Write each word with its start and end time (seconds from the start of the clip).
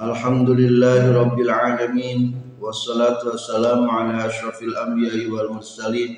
Alhamdulillahi 0.00 1.12
rabbil 1.12 1.52
alamin. 1.52 2.32
Wassalatu 2.56 3.36
wassalamu 3.36 3.84
ala 3.84 4.32
asyrafil 4.32 4.72
anbiya'i 4.72 5.28
wal 5.28 5.52
mursalin. 5.52 6.16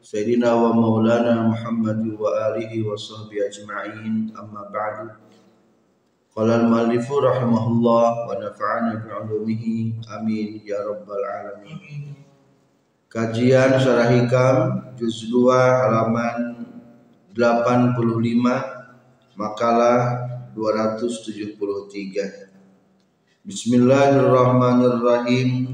Sayyidina 0.00 0.56
wa 0.56 0.72
maulana 0.72 1.44
Muhammad 1.44 2.00
wa 2.16 2.32
alihi 2.48 2.80
wa 2.80 2.96
sahbihi 2.96 3.52
ajma'in. 3.52 4.32
Amma 4.32 4.64
ba'du. 4.72 5.12
Qala 6.32 6.64
al-muallifu 6.64 7.20
rahimahullah 7.20 8.32
wa 8.32 8.32
nafa'ana 8.32 9.04
bi'ulumihi 9.04 10.08
amin 10.08 10.64
ya 10.64 10.80
rabbal 10.80 11.20
alamin. 11.20 12.16
Kajian 13.12 13.76
Syarah 13.76 14.08
Hikam 14.08 14.88
juz 14.96 15.28
2 15.28 15.52
halaman 15.52 16.64
85 17.36 19.36
makalah 19.36 20.00
273 20.56 22.41
Bismillahirrahmanirrahim. 23.42 25.66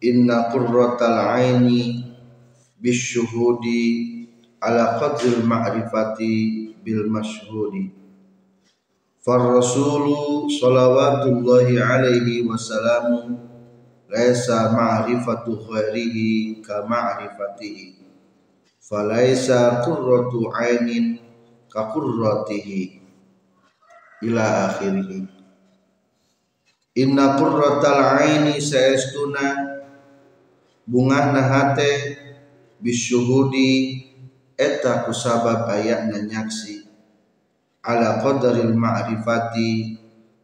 Inna 0.00 0.48
qurratal 0.48 1.36
aini 1.36 2.08
bisyuhudi 2.80 3.84
ala 4.64 4.96
qadril 4.96 5.44
ma'rifati 5.44 6.72
bil 6.80 7.04
mashhudi 7.12 7.92
Far 9.20 9.60
rasulu 9.60 10.48
salawatullahi 10.48 11.76
alaihi 11.76 12.48
wasallamu 12.48 13.36
laisa 14.08 14.72
ma'rifatu 14.72 15.60
khairihi 15.60 16.64
ka 16.64 16.88
ma'rifatihi. 16.88 18.08
Falaisa 18.80 19.84
qurratu 19.84 20.48
ainin 20.56 21.20
ka 21.68 21.92
qurratihi. 21.92 23.04
Ila 24.24 24.72
akhirih 24.72 25.39
inna 26.94 27.38
qurratal 27.38 28.18
aini 28.18 28.58
saestuna 28.58 29.78
bungahna 30.86 31.42
hate 31.46 32.18
bisyuhudi 32.82 34.02
eta 34.58 35.06
kusabab 35.06 35.70
ayatna 35.70 36.26
nyaksi. 36.26 36.84
Ala 37.80 38.20
qadaril 38.20 38.76
ma'rifati 38.76 39.96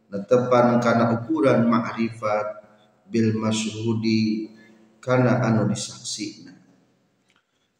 netepan 0.09 0.81
kana 0.81 1.13
ukuran 1.21 1.69
ma'rifat 1.69 2.65
bil 3.05 3.37
masyhudi 3.37 4.49
kana 4.97 5.43
anu 5.45 5.69
disaksina. 5.69 6.57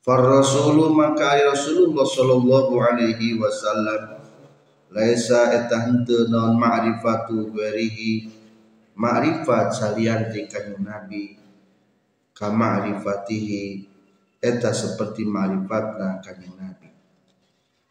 Far 0.06 0.24
rasulu 0.24 0.94
maka 0.94 1.36
Rasulullah 1.42 2.08
sallallahu 2.08 2.80
alaihi 2.80 3.36
wasallam 3.36 4.24
laisa 4.94 5.52
eta 5.52 5.84
henteu 5.90 6.32
naon 6.32 6.56
ma'rifatu 6.56 7.52
ghairihi 7.52 8.37
ma'rifat 8.98 9.70
salian 9.72 10.34
ti 10.34 10.50
nabi. 10.82 11.38
Ka 12.34 12.50
ma'rifatihi 12.50 13.86
eta 14.42 14.74
seperti 14.74 15.26
ma'rifatna 15.26 16.22
kanjeng 16.22 16.58
nabi. 16.58 16.90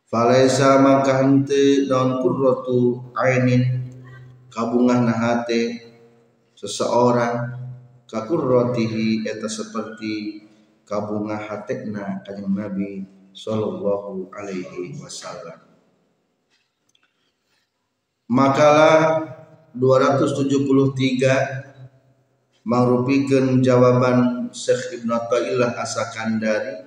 Falaisa 0.07 0.83
maka 0.83 1.23
henteu 1.23 1.87
naon 1.87 2.23
qurratu 2.23 3.11
ainin. 3.15 3.91
Kabungahna 4.51 5.15
hate. 5.15 5.63
Seseorang 6.59 7.55
ka 8.07 8.27
qurratihi 8.27 9.27
eta 9.27 9.51
seperti 9.51 10.47
kabunga 10.87 11.37
hatekna 11.37 12.23
kanjeng 12.23 12.55
Nabi 12.55 13.03
sallallahu 13.35 14.31
alaihi 14.33 14.97
wasallam. 14.97 15.59
Makalah 18.27 19.36
273 19.77 22.65
mangrupikan 22.67 23.63
jawaban 23.63 24.51
Syekh 24.51 24.99
Ibn 25.01 25.09
Atta'illah 25.15 25.79
Asakandari 25.79 26.83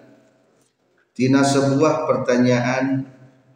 tina 1.16 1.44
sebuah 1.44 2.10
pertanyaan 2.10 3.06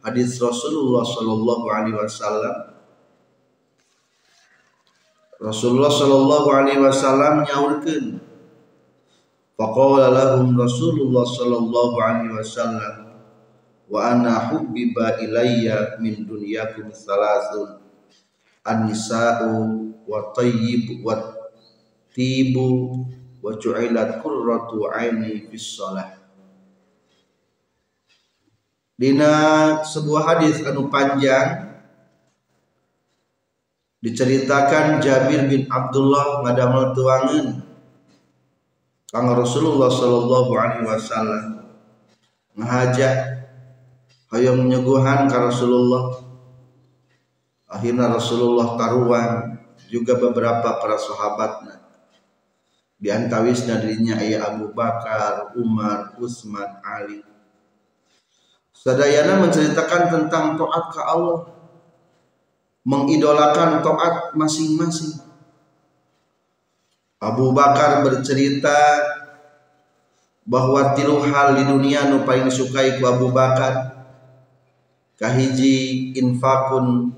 hadis 0.04 0.36
Rasulullah 0.36 1.00
sallallahu 1.00 1.64
alaihi 1.72 1.96
wasallam. 1.96 2.76
Rasulullah 5.40 5.92
sallallahu 5.92 6.48
alaihi 6.52 6.80
wasallam 6.80 7.44
nyaurkeun. 7.44 8.20
Faqala 9.56 10.12
lahum 10.12 10.52
Rasulullah 10.56 11.24
sallallahu 11.24 11.96
alaihi 12.00 12.36
wasallam 12.36 13.04
wa 13.86 14.00
ana 14.00 14.50
hubbiba 14.50 15.20
ilayya 15.20 16.00
min 16.00 16.24
dunyakum 16.24 16.90
thalathun 16.90 17.83
an-nisa'u 18.64 19.52
wa 20.08 20.32
tayyib 20.32 21.04
wa 21.04 21.20
tibu 22.10 23.04
wa 23.44 23.52
ju'ilat 23.60 24.24
qurratu 24.24 24.88
aini 24.88 25.46
fis 25.52 25.76
shalah. 25.76 26.16
Dina 28.94 29.32
sebuah 29.84 30.22
hadis 30.32 30.62
anu 30.64 30.86
panjang 30.88 31.76
diceritakan 34.00 35.02
Jabir 35.02 35.50
bin 35.50 35.66
Abdullah 35.66 36.46
ngadamel 36.46 36.94
tuangeun 36.94 37.48
Kang 39.10 39.30
Rasulullah 39.34 39.90
sallallahu 39.90 40.50
alaihi 40.54 40.86
wasallam 40.86 41.44
ngajak 42.54 43.14
hayang 44.30 44.62
menyuguhan 44.62 45.26
ka 45.26 45.50
Rasulullah 45.50 46.23
akhirnya 47.68 48.12
Rasulullah 48.12 48.76
taruhan 48.76 49.60
juga 49.90 50.16
beberapa 50.18 50.78
para 50.80 50.96
sahabatnya 50.96 51.84
di 53.04 53.12
antawisna 53.12 53.84
dirinya 53.84 54.16
ayah 54.22 54.54
Abu 54.54 54.72
Bakar, 54.72 55.52
Umar, 55.60 56.16
Utsman, 56.16 56.80
Ali. 56.80 57.20
Sadayana 58.72 59.44
menceritakan 59.44 60.02
tentang 60.08 60.56
taat 60.56 60.84
ke 60.88 61.00
Allah, 61.04 61.52
mengidolakan 62.84 63.84
taat 63.84 64.32
masing-masing. 64.32 65.20
Abu 67.20 67.52
Bakar 67.52 68.04
bercerita 68.04 68.76
bahwa 70.44 70.92
tilu 70.92 71.24
hal 71.24 71.56
di 71.56 71.64
dunia 71.64 72.08
nu 72.12 72.28
paling 72.28 72.52
disukai 72.52 73.00
ku 73.00 73.08
Abu 73.08 73.32
Bakar 73.32 74.04
kahiji 75.16 76.12
infakun 76.20 77.16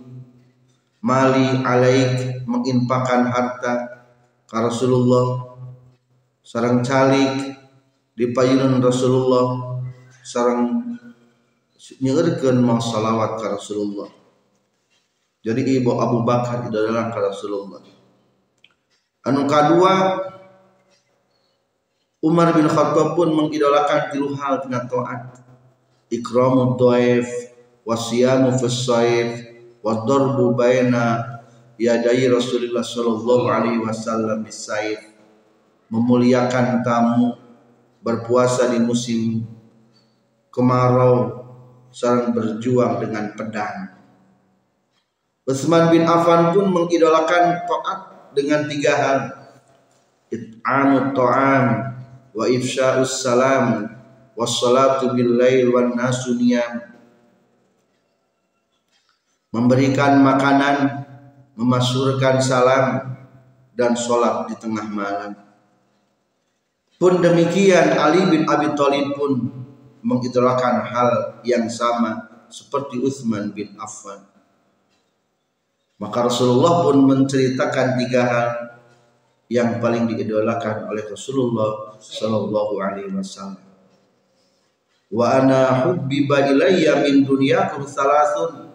mali 1.05 1.61
alaik 1.65 2.45
menginfakan 2.47 3.29
harta 3.29 3.73
ka 4.47 4.59
Rasulullah. 4.63 5.57
Sarang 6.47 6.81
calik 6.87 7.59
di 8.15 8.31
payunan 8.31 8.79
Rasulullah. 8.79 9.77
Sarang 10.23 10.83
nyeurkeun 12.01 12.59
mau 12.63 12.79
salawat 12.79 13.39
ka 13.43 13.59
Rasulullah. 13.59 14.11
Jadi 15.47 15.79
ibu 15.79 15.95
Abu 15.99 16.27
Bakar 16.27 16.67
itu 16.67 16.75
adalah 16.75 17.11
ka 17.15 17.23
Rasulullah. 17.23 17.83
Anu 19.27 19.47
kedua 19.47 19.95
Umar 22.23 22.51
bin 22.59 22.67
Khattab 22.67 23.15
pun 23.15 23.31
mengidolakan 23.31 24.11
tilu 24.11 24.35
hal 24.35 24.59
dengan 24.63 24.91
taat. 24.91 25.47
Ikramu 26.11 26.75
dhaif 26.75 27.27
wasiyamu 27.87 28.59
fis 28.59 28.87
wa 29.87 30.03
darbu 30.03 30.59
baina 30.59 31.39
yadai 31.79 32.27
Rasulullah 32.27 32.83
sallallahu 32.83 33.47
alaihi 33.47 33.79
wasallam 33.79 34.43
bisaif 34.43 34.99
memuliakan 35.87 36.83
tamu 36.83 37.39
berpuasa 38.03 38.75
di 38.75 38.83
musim 38.83 39.47
kemarau 40.51 41.47
sarang 41.95 42.35
berjuang 42.35 42.99
dengan 42.99 43.31
pedang. 43.39 43.95
Utsman 45.47 45.95
bin 45.95 46.03
Affan 46.03 46.51
pun 46.51 46.67
mengidolakan 46.67 47.63
taat 47.71 48.01
dengan 48.35 48.67
tiga 48.67 48.93
hal. 48.99 49.19
It'amut 50.35 51.15
ta'am 51.15 51.65
wa 52.35 52.45
ifsya'us 52.51 53.23
salam 53.23 53.87
wassalatu 54.35 55.15
bil 55.15 55.39
lail 55.39 55.71
wan 55.71 55.95
nasu 55.95 56.35
niyam 56.35 56.96
memberikan 59.57 60.21
makanan 60.21 61.09
memasurkan 61.57 62.45
salam 62.45 63.17
dan 63.73 63.97
sholat 63.97 64.53
di 64.53 64.55
tengah 64.61 64.85
malam. 64.93 65.33
Pun 67.01 67.25
demikian 67.25 67.97
Ali 67.97 68.29
bin 68.29 68.45
Abi 68.45 68.77
Thalib 68.77 69.17
pun 69.17 69.33
mengidolakan 70.05 70.85
hal 70.85 71.11
yang 71.41 71.73
sama 71.73 72.29
seperti 72.53 73.01
Utsman 73.01 73.57
bin 73.57 73.73
Affan. 73.81 74.21
Maka 75.97 76.29
Rasulullah 76.29 76.85
pun 76.85 77.09
menceritakan 77.09 77.97
tiga 77.97 78.23
hal 78.29 78.49
yang 79.49 79.81
paling 79.81 80.05
diidolakan 80.05 80.93
oleh 80.93 81.05
Rasulullah 81.09 81.97
Shallallahu 81.97 82.75
Alaihi 82.77 83.13
Wasallam. 83.13 83.65
Wa 85.09 85.41
ana 85.41 85.89
hubbiba 85.89 86.45
ilayya 86.53 87.01
min 87.01 87.25
dunyakum 87.25 87.89
salasun. 87.89 88.66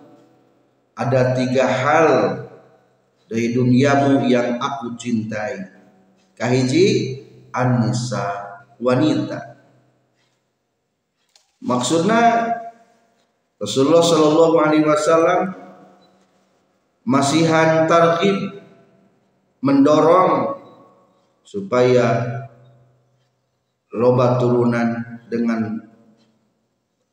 Ada 0.96 1.34
tiga 1.34 1.66
hal 1.66 2.10
dari 3.32 3.56
duniamu 3.56 4.28
yang 4.28 4.60
aku 4.60 5.00
cintai. 5.00 5.72
Kahiji 6.36 7.18
anisa 7.56 8.60
wanita. 8.82 9.56
Maksudnya 11.62 12.50
Rasulullah 13.62 14.02
Shallallahu 14.02 14.56
Alaihi 14.58 14.84
Wasallam 14.90 15.42
masihan 17.06 17.86
tarhib 17.86 18.58
mendorong 19.62 20.58
supaya 21.46 22.26
loba 23.94 24.42
turunan 24.42 25.22
dengan 25.30 25.86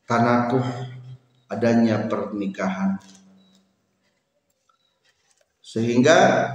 tanakuh 0.09 0.65
adanya 1.53 2.09
pernikahan 2.09 2.97
sehingga 5.69 6.49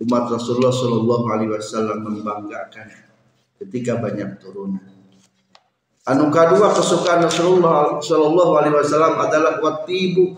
umat 0.00 0.32
Rasulullah 0.32 0.72
Shallallahu 0.72 1.24
Alaihi 1.28 1.52
Wasallam 1.52 2.00
membanggakan 2.00 2.88
ketika 3.60 4.00
banyak 4.00 4.40
turunan. 4.40 4.88
Anu 6.08 6.32
kedua 6.32 6.72
kesukaan 6.72 7.28
Rasulullah 7.28 8.00
Shallallahu 8.00 8.52
Alaihi 8.56 8.72
Wasallam 8.72 9.20
adalah 9.20 9.60
watibu 9.60 10.32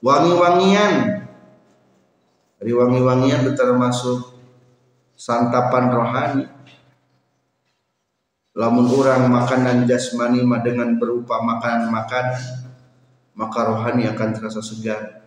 wangi-wangian. 0.00 1.20
Dari 2.56 2.72
wangi-wangian 2.72 3.52
termasuk 3.52 4.32
santapan 5.12 5.92
rohani. 5.92 6.46
Lamun 8.56 8.88
orang 8.88 9.28
makanan 9.28 9.84
jasmani 9.84 10.40
dengan 10.64 10.96
berupa 10.96 11.44
makanan-makanan, 11.44 12.40
maka 13.36 13.60
rohani 13.68 14.08
akan 14.08 14.28
terasa 14.32 14.64
segar. 14.64 15.21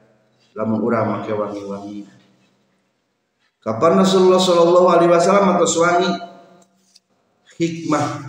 Lamun 0.56 0.80
orang 0.88 1.20
make 1.20 1.36
wangi-wangian. 1.36 2.08
Kapan 3.60 4.00
Rasulullah 4.00 4.40
Shallallahu 4.40 4.88
Alaihi 4.88 5.12
Wasallam 5.12 5.60
atau 5.60 5.68
wangi? 5.84 6.12
Hikmah. 7.60 8.24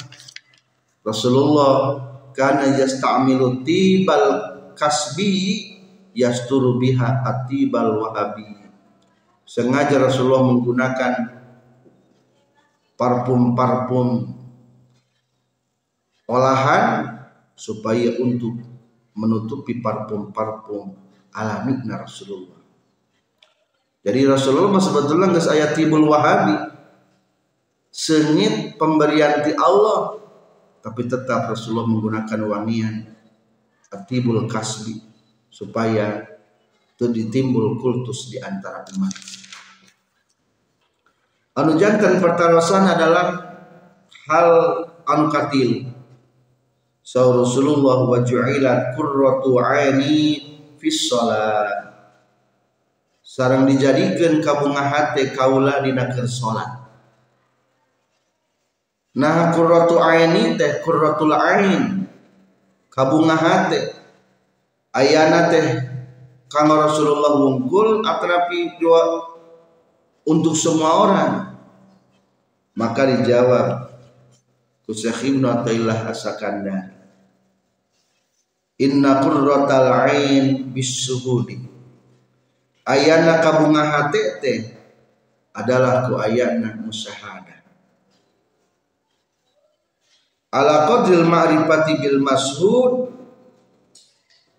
Rasulullah 1.06 2.02
karena 2.34 2.74
yasta'milu 2.82 3.62
tibal 3.62 4.26
kasbi 4.74 5.70
yasturu 6.16 6.82
biha 6.82 7.22
atibal 7.22 8.02
wahabi 8.02 8.56
sengaja 9.46 10.02
Rasulullah 10.02 10.42
menggunakan 10.42 11.12
parfum-parfum 12.98 14.34
olahan 16.26 16.84
supaya 17.54 18.18
untuk 18.18 18.58
menutupi 19.14 19.78
parfum-parfum 19.78 21.05
alami 21.36 21.76
Rasulullah 21.84 22.58
jadi 24.00 24.24
Rasulullah 24.24 24.80
sebetulnya 24.80 25.36
nggak 25.36 25.52
ayat 25.52 25.70
tibul 25.76 26.08
wahabi 26.08 26.56
sengit 27.92 28.80
pemberian 28.80 29.44
di 29.44 29.52
Allah 29.52 30.16
tapi 30.80 31.04
tetap 31.10 31.50
Rasulullah 31.50 31.90
menggunakan 31.90 32.40
wangian 32.46 33.10
atibul 33.90 34.46
kasbi 34.46 35.02
supaya 35.50 36.22
itu 36.96 37.12
ditimbul 37.12 37.76
kultus 37.76 38.32
di 38.32 38.40
antara 38.40 38.86
umat. 38.96 39.14
Anu 41.56 41.74
jantan 41.74 42.22
pertarosan 42.22 42.86
adalah 42.86 43.26
hal 44.30 44.48
anu 45.10 45.26
katil. 45.28 45.90
Sa 47.02 47.26
Rasulullah 47.26 48.06
wa 48.06 48.18
ju'ilat 48.22 48.94
qurratu 48.94 49.58
aini 49.58 50.55
fis 50.86 51.10
salat. 51.10 51.90
Sarang 53.26 53.66
dijadikan 53.66 54.38
kabunga 54.38 54.86
hate 54.86 55.34
kaula 55.34 55.82
dina 55.82 56.06
keur 56.14 56.30
salat. 56.30 56.86
Nah 59.18 59.50
kurratu 59.50 59.98
aini 59.98 60.54
teh 60.54 60.78
kurratul 60.86 61.34
ain 61.34 62.06
kabunga 62.94 63.34
hate 63.34 63.98
ayana 64.94 65.50
teh 65.50 65.66
kang 66.46 66.70
Rasulullah 66.70 67.34
wungkul 67.34 68.06
atrapi 68.06 68.78
doa 68.78 69.26
untuk 70.22 70.54
semua 70.54 70.90
orang 71.02 71.32
maka 72.78 73.08
dijawab 73.10 73.90
ku 74.86 74.94
Syekh 74.94 75.34
Ibnu 75.34 75.50
Athaillah 75.50 76.14
Inna 78.76 79.24
qurratal 79.24 79.88
ain 80.04 80.68
bisuhudi 80.68 81.56
ayana 82.84 83.40
kabunga 83.40 83.82
hate 83.82 84.36
teh 84.44 84.60
adalah 85.56 86.04
ku 86.04 86.20
ayana 86.20 86.76
musahada 86.84 87.64
ala 90.52 90.84
qadril 90.84 91.24
ma'rifati 91.24 92.04
bil 92.04 92.20
mashhud 92.20 93.16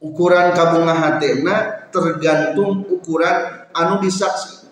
ukuran 0.02 0.50
kabunga 0.58 0.98
hatena 0.98 1.86
tergantung 1.94 2.90
ukuran 2.90 3.70
anu 3.70 4.02
disaksi 4.02 4.66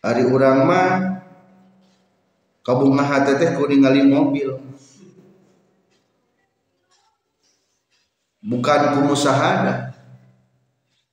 hari 0.00 0.24
urang 0.24 0.64
mah 0.64 0.88
kabunga 2.64 3.04
hate 3.04 3.36
teh 3.36 3.50
kuningali 3.52 4.08
mobil 4.08 4.56
bukan 8.46 8.94
kumusahada 8.94 9.90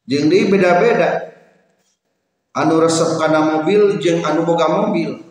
jeung 0.06 0.30
deui 0.30 0.54
beda-beda. 0.54 1.34
Anu 2.54 2.78
resep 2.86 3.18
kana 3.18 3.42
mobil 3.42 3.98
jeung 3.98 4.22
anu 4.22 4.46
boga 4.46 4.70
mobil. 4.70 5.26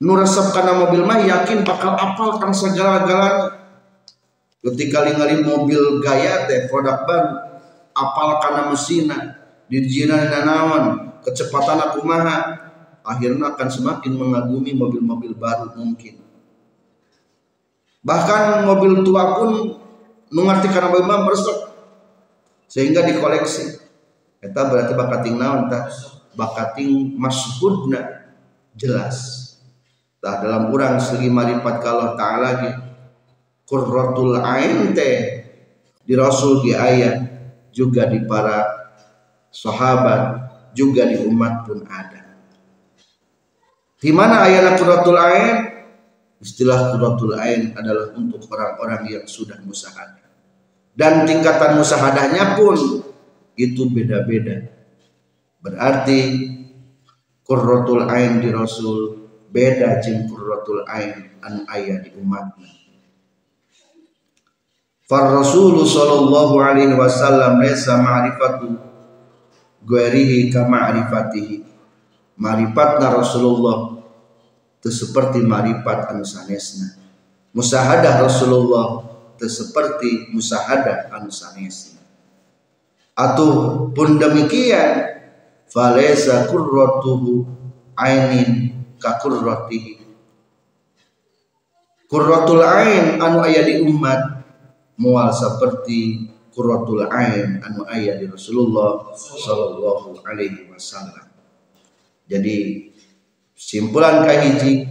Nu 0.00 0.16
resep 0.16 0.56
karena 0.56 0.80
mobil 0.80 1.04
mah 1.04 1.20
yakin 1.20 1.60
bakal 1.68 1.92
apal 1.92 2.40
kan 2.40 2.56
segala-galanya. 2.56 3.60
Ketika 4.64 5.04
ningali 5.04 5.44
mobil 5.44 6.00
gaya 6.00 6.48
teh 6.48 6.68
produk 6.68 7.04
baru 7.04 7.32
apal 7.92 8.40
karena 8.40 8.72
mesinnya 8.72 9.18
dirjina 9.68 10.28
nanawan 10.28 11.16
kecepatan 11.24 11.80
aku 11.80 12.04
maha 12.04 12.60
akhirnya 13.04 13.52
akan 13.56 13.68
semakin 13.68 14.16
mengagumi 14.16 14.72
mobil-mobil 14.76 15.36
baru 15.36 15.72
mungkin. 15.76 16.20
Bahkan 18.00 18.64
mobil 18.64 19.04
tua 19.04 19.36
pun 19.36 19.79
mengerti 20.30 20.70
karena 20.70 20.94
mah 20.94 21.26
meresep 21.26 21.58
sehingga 22.70 23.02
dikoleksi 23.02 23.82
kita 24.40 24.60
berarti 24.70 24.92
bakating 24.94 25.36
naon 25.36 25.68
tah 25.68 25.90
bakating 26.38 27.18
masyhudna 27.18 28.30
jelas 28.78 29.50
Nah, 30.20 30.36
dalam 30.44 30.68
kurang 30.68 31.00
segi 31.00 31.32
maripat 31.32 31.80
kalau 31.80 32.12
ta'ala 32.12 32.52
lagi 32.52 32.70
Qurratul 33.64 34.36
ain 34.36 34.92
teh 34.92 35.46
di 36.04 36.12
Rasul 36.12 36.60
di 36.60 36.76
ayat 36.76 37.24
juga 37.72 38.04
di 38.04 38.20
para 38.28 38.66
sahabat 39.48 40.22
juga 40.76 41.08
di 41.08 41.24
umat 41.24 41.64
pun 41.64 41.86
ada. 41.88 42.36
Di 43.96 44.12
mana 44.12 44.44
ayat 44.44 44.76
Qurratul 44.76 45.16
ain? 45.16 45.56
Istilah 46.36 46.92
Qurratul 46.92 47.40
ain 47.40 47.72
adalah 47.72 48.12
untuk 48.12 48.44
orang-orang 48.52 49.08
yang 49.08 49.24
sudah 49.24 49.56
musahadah. 49.64 50.19
Dan 50.94 51.24
tingkatan 51.24 51.78
musahadahnya 51.80 52.58
pun 52.58 52.76
itu 53.56 53.82
beda-beda. 53.90 54.68
Berarti 55.60 56.20
Qurratul 57.50 58.06
ain 58.06 58.38
di 58.38 58.54
Rasul 58.54 59.26
beda 59.50 59.98
jeung 59.98 60.30
qurratul 60.30 60.86
ain 60.86 61.34
an 61.42 61.66
aya 61.66 61.98
di 61.98 62.14
umatna 62.14 62.70
Far 65.10 65.34
Rasul 65.34 65.82
sallallahu 65.82 66.62
alaihi 66.62 66.94
wasallam 66.94 67.58
laisa 67.58 67.98
ma'rifatu 67.98 68.78
ghairihi 69.82 70.54
ka 70.54 70.70
ma'rifatihi. 70.70 71.66
Ma'rifatna 72.38 73.18
Rasulullah 73.18 73.98
teu 74.78 74.94
seperti 74.94 75.42
ma'rifat 75.42 76.14
anu 76.14 76.22
sanesna. 76.22 76.94
Musahadah 77.50 78.22
Rasulullah 78.22 79.09
teu 79.40 79.48
seperti 79.48 80.28
musahadah 80.36 81.08
anu 81.16 81.32
sanesna. 81.32 82.04
pun 83.96 84.20
demikian 84.20 85.24
falesa 85.72 86.44
kurratuhu 86.52 87.48
ainin 87.96 88.76
ka 89.00 89.16
kurratihi 89.16 90.00
kurratul 92.10 92.60
ain 92.60 93.22
anu 93.22 93.40
aya 93.46 93.62
di 93.62 93.86
umat 93.86 94.42
mual 94.98 95.30
seperti 95.30 96.26
kurratul 96.50 97.06
ain 97.06 97.62
anu 97.62 97.86
aya 97.86 98.18
di 98.18 98.26
Rasulullah 98.26 99.14
sallallahu 99.14 100.20
alaihi 100.26 100.66
wasallam 100.66 101.30
jadi 102.26 102.90
simpulan 103.54 104.26
kahiji 104.26 104.90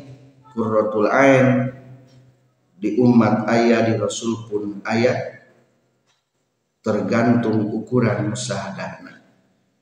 kurratul 0.55 1.11
ain 1.11 1.78
di 2.79 2.95
umat 2.95 3.45
ayah 3.51 3.85
di 3.85 3.99
Rasul 3.99 4.47
pun 4.47 4.79
ayah. 4.87 5.37
Tergantung 6.79 7.75
ukuran 7.75 8.31
musahadahna 8.31 9.19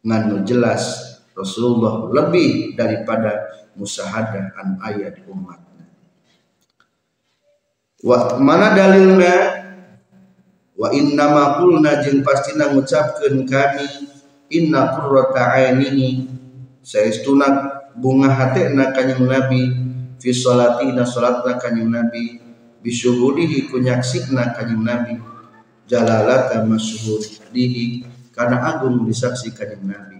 nganu 0.01 0.41
jelas 0.41 1.13
Rasulullah 1.37 2.09
lebih 2.09 2.73
daripada 2.73 3.37
musahadah 3.77 4.57
an 4.57 4.81
ayat 4.81 5.21
umat 5.29 5.67
wa 8.03 8.37
mana 8.37 8.73
dalilnya? 8.77 9.65
Wa 10.77 10.93
inna 10.93 11.25
ma 11.33 11.43
qulna 11.57 12.05
jeung 12.05 12.21
pastina 12.21 12.69
ngucapkeun 12.69 13.49
kami 13.49 13.87
inna 14.53 14.93
qurrata 14.93 15.57
ainihi. 15.57 16.29
Saestuna 16.85 17.47
bunga 17.97 18.29
hatena 18.29 18.93
kanjing 18.93 19.25
nabi 19.25 19.73
fi 20.21 20.29
salatina 20.29 21.03
salatna 21.03 21.57
kanjing 21.57 21.89
nabi 21.89 22.46
bisyuhudihi 22.87 23.67
kunyaksina 23.67 24.55
kanjing 24.55 24.79
nabi. 24.87 25.19
Jalalata 25.87 26.67
dihi 27.55 28.03
karena 28.35 28.75
agung 28.75 29.07
disaksi 29.07 29.55
kanjeng 29.55 29.87
Nabi. 29.87 30.19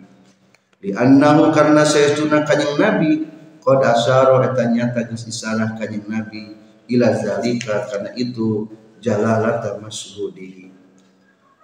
Di 0.79 0.95
annahu 0.95 1.51
karena 1.51 1.83
sayastuna 1.83 2.47
kanjeng 2.47 2.79
Nabi 2.79 3.27
qad 3.59 3.83
asyara 3.83 4.47
eta 4.47 4.63
nyata 4.71 5.11
isalah 5.11 5.75
kanjeng 5.75 6.07
Nabi 6.07 6.55
ila 6.87 7.11
zalika 7.19 7.83
karena 7.91 8.15
itu 8.15 8.71
jalalata 9.03 9.77
mashudihi 9.83 10.71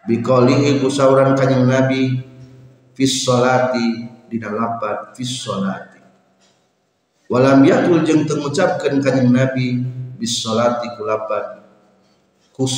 biqalihi 0.03 0.83
kusauran 0.83 1.33
kanjeng 1.39 1.63
Nabi 1.63 2.19
fis 2.91 3.23
salati 3.23 4.11
di 4.27 4.35
dalapat 4.35 5.15
fis 5.15 5.31
salati. 5.47 6.03
Walam 7.31 7.63
yakul 7.63 8.03
jeung 8.03 8.27
tengucapkeun 8.27 8.99
kanjeng 8.99 9.31
Nabi 9.31 9.79
bis 10.17 10.43
salati 10.43 10.93
kulapat 10.95 11.63
ku 12.53 12.69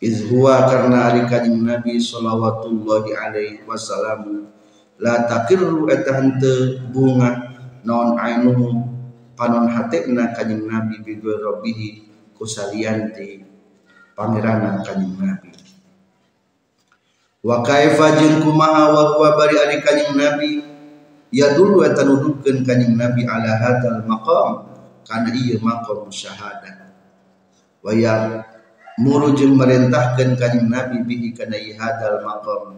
iz 0.00 0.24
huwa 0.32 0.64
karena 0.64 1.12
ari 1.12 1.28
kanjing 1.28 1.60
Nabi 1.60 2.00
sallallahu 2.00 2.72
alaihi 3.12 3.60
wasallam. 3.68 4.48
La 5.00 5.28
takirru 5.28 5.88
eta 5.88 6.16
henteu 6.20 6.80
bunga 6.92 7.56
naon 7.84 8.16
ainuhu 8.16 8.84
panon 9.36 9.68
hatena 9.68 10.32
kanjing 10.32 10.64
Nabi 10.64 11.04
bi 11.04 11.20
rabbihi 11.20 11.88
kusalianti 12.36 13.44
pangerana 14.16 14.80
kanjing 14.84 15.16
Nabi. 15.20 15.52
Wa 17.40 17.64
kaifa 17.64 18.20
jeung 18.20 18.44
kumaha 18.44 18.92
wa 18.92 19.02
huwa 19.16 19.36
bari 19.36 19.56
ari 19.56 19.80
Nabi? 20.16 20.50
Ya 21.28 21.52
dulu 21.56 21.84
eta 21.84 22.08
kanjing 22.64 22.96
Nabi 22.96 23.28
ala 23.28 23.52
hadzal 23.56 24.00
maqam 24.08 24.69
kana 25.06 25.32
ieu 25.32 25.60
maqam 25.62 26.10
syahadat. 26.10 26.92
Wa 27.80 27.92
ya 27.96 28.44
muru 29.00 29.32
jeung 29.32 29.56
merintahkeun 29.56 30.36
kanjing 30.36 30.68
Nabi 30.68 31.00
bihi 31.06 31.32
kana 31.36 31.56
hadal 31.56 32.20
maqam. 32.24 32.76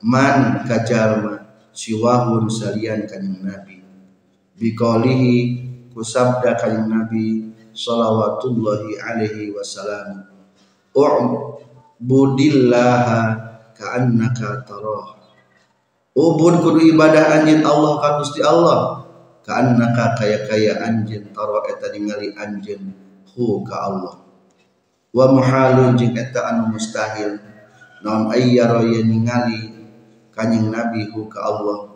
Man 0.00 0.64
kajalma 0.68 1.44
siwahun 1.72 2.48
salian 2.48 3.08
kanjing 3.08 3.40
Nabi. 3.44 3.76
Biqalihi 4.60 5.32
kusabda 5.92 6.56
kanjing 6.60 6.88
Nabi 6.88 7.50
salawatullahi 7.74 8.98
alaihi 8.98 9.54
wasallam 9.54 10.26
u'budillaha 10.94 13.20
ka'annaka 13.78 14.66
tarah 14.66 15.14
ubud 16.18 16.54
kudu 16.60 16.80
ibadah 16.94 17.40
anjeun 17.40 17.62
Allah 17.62 17.94
ka 18.02 18.18
Gusti 18.18 18.42
Allah 18.42 18.99
ka'annaka 19.50 20.14
kaya-kaya 20.14 20.78
anjeun 20.78 21.34
tarah 21.34 21.66
eta 21.66 21.90
ningali 21.90 22.30
anjeun 22.38 22.94
hu 23.34 23.66
ka 23.66 23.90
Allah. 23.90 24.14
Wa 25.10 25.26
muhalun 25.34 25.98
jeung 25.98 26.14
eta 26.14 26.54
anu 26.54 26.70
mustahil. 26.70 27.42
Naon 28.06 28.30
ayyara 28.30 28.86
ye 28.86 29.02
ningali 29.02 29.90
kanjing 30.30 30.70
nabi 30.70 31.10
hu 31.10 31.26
ka 31.26 31.42
Allah. 31.42 31.90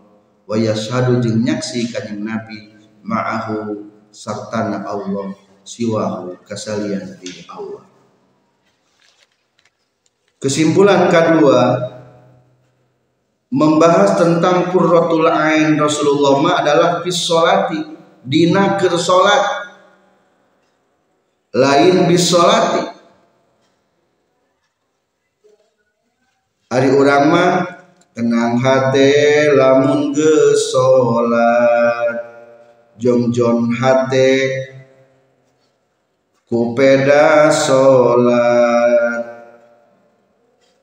Wa 0.50 0.58
yashhadu 0.58 1.22
jeung 1.22 1.46
nyaksi 1.46 1.94
kanjing 1.94 2.26
nabi 2.26 2.74
ma'ahu 3.06 3.86
sartana 4.10 4.82
Allah 4.82 5.38
siwahu 5.62 6.42
kasalian 6.42 7.22
di 7.22 7.30
Allah. 7.46 7.86
Kesimpulan 10.42 11.06
kedua 11.06 11.93
membahas 13.54 14.18
tentang 14.18 14.74
qurratul 14.74 15.30
ain 15.30 15.78
Rasulullah 15.78 16.42
ma 16.42 16.50
adalah 16.58 17.06
fis 17.06 17.22
salati 17.22 17.86
dina 18.26 18.74
keur 18.82 18.98
salat 18.98 19.70
lain 21.54 22.10
bis 22.10 22.34
salati 22.34 22.82
hari 26.66 26.90
urang 26.98 27.30
mah 27.30 27.50
tenang 28.10 28.58
hati 28.58 29.46
lamun 29.54 30.10
ge 30.10 30.58
salat 30.58 32.18
jongjon 32.98 33.70
hati 33.70 34.50
kupeda 36.50 37.54
salat 37.54 39.22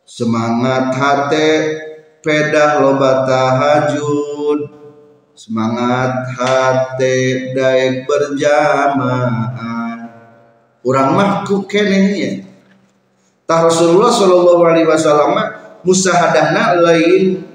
semangat 0.07 0.95
hati 0.95 1.90
pedah 2.21 2.79
loba 2.79 3.25
tahajud. 3.25 4.79
Semangat 5.35 6.37
hati 6.37 7.49
daek 7.57 8.05
berjamaah. 8.05 9.81
Urang 10.85 11.13
mah 11.17 11.45
ku 11.45 11.65
kenehnya 11.65 12.45
tah 13.45 13.67
Rasulullah 13.67 14.09
sallallahu 14.09 14.63
alaihi 14.65 14.89
wasallam 14.89 15.37
musahadahna 15.85 16.81
lain 16.81 17.45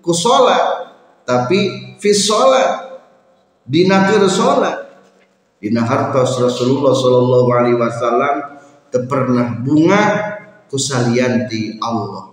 ku 0.00 0.16
sholat 0.16 0.94
tapi 1.26 1.92
fi 2.00 2.10
sholat 2.14 3.02
dina 3.66 4.08
keur 4.08 4.28
sholat. 4.30 4.88
Dina 5.60 5.84
hartos 5.84 6.40
Rasulullah 6.40 6.96
sallallahu 6.96 7.48
alaihi 7.52 7.76
wasallam 7.76 8.64
pernah 8.90 9.60
bunga 9.60 10.02
kusalianti 10.72 11.76
Allah 11.84 12.29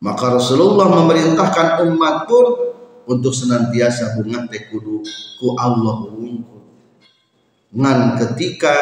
maka 0.00 0.40
Rasulullah 0.40 0.88
memerintahkan 0.88 1.84
umat 1.92 2.24
pun 2.24 2.46
untuk 3.04 3.36
senantiasa 3.36 4.16
bunga 4.16 4.48
teh 4.48 4.72
kudu 4.72 5.04
ku 5.36 5.52
Allah 5.60 6.08
wungkul 6.08 6.64
ngan 7.76 8.16
ketika 8.16 8.74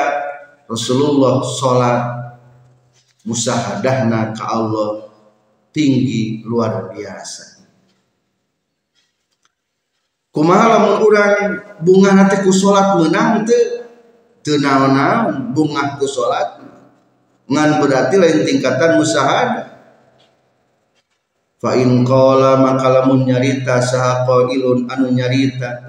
Rasulullah 0.70 1.42
sholat 1.42 2.00
musahadahna 3.26 4.32
ke 4.32 4.44
Allah 4.46 5.10
tinggi 5.72 6.44
luar 6.44 6.92
biasa. 6.92 7.60
Kumaha 10.28 10.64
lamun 10.76 11.08
bunga 11.82 12.10
nanti 12.14 12.44
ku 12.44 12.52
salat 12.54 12.94
menang 13.00 13.42
teu? 13.42 13.76
Naon 14.48 15.52
bunga 15.52 16.00
ku 16.00 16.08
salat 16.08 16.62
ngan 17.48 17.80
berarti 17.84 18.16
lain 18.16 18.44
tingkatan 18.48 18.96
musahadah 18.96 19.77
fa 21.58 21.74
in 21.74 22.06
qala 22.06 22.62
maka 22.62 22.86
lamun 22.88 23.26
nyarita 23.26 23.82
saha 23.82 24.22
qailun 24.24 24.86
anu 24.86 25.10
nyarita 25.10 25.88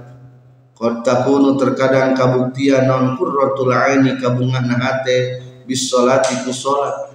qad 0.80 1.04
takunu 1.04 1.60
terkadang 1.60 2.16
kabuktian 2.16 2.88
non 2.88 3.20
qurratul 3.20 3.70
aini 3.70 4.16
kabungahna 4.18 4.80
hate 4.80 5.50
bis 5.70 5.86
salati 5.86 6.42
ku 6.42 6.50
salat. 6.50 7.14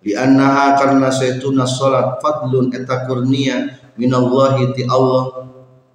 Di 0.00 0.16
annaha 0.16 0.80
karena 0.80 1.12
sayyiduna 1.12 1.68
salat 1.68 2.16
fadlun 2.24 2.72
eta 2.72 3.04
kurnia 3.04 3.76
minallahi 4.00 4.72
ti 4.72 4.88
Allah. 4.88 5.44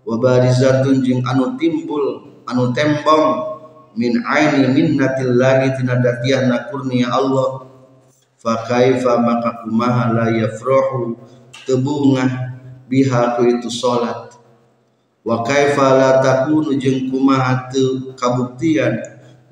Wa 0.05 0.15
barizatun 0.21 1.01
jing 1.01 1.25
anu 1.25 1.57
timbul 1.57 2.37
anu 2.45 2.69
tembong 2.77 3.57
min 3.97 4.21
aini 4.21 4.69
minnatillahi 4.69 5.79
tina 5.81 5.97
datiahna 5.97 6.69
kurnia 6.69 7.09
Allah. 7.09 7.65
Fa 8.37 8.67
kaifa 8.69 9.17
maka 9.23 9.65
kumaha 9.65 10.13
la 10.13 10.25
yafrahu 10.31 11.17
tebungah 11.69 12.49
biha 12.89 13.37
ku 13.37 13.45
itu 13.45 13.69
salat 13.69 14.33
wa 15.21 15.45
kaifa 15.45 15.93
la 15.93 16.11
takunu 16.17 16.73
jeung 16.81 17.13
kumaha 17.13 17.69
teu 17.69 18.17
kabuktian 18.17 18.97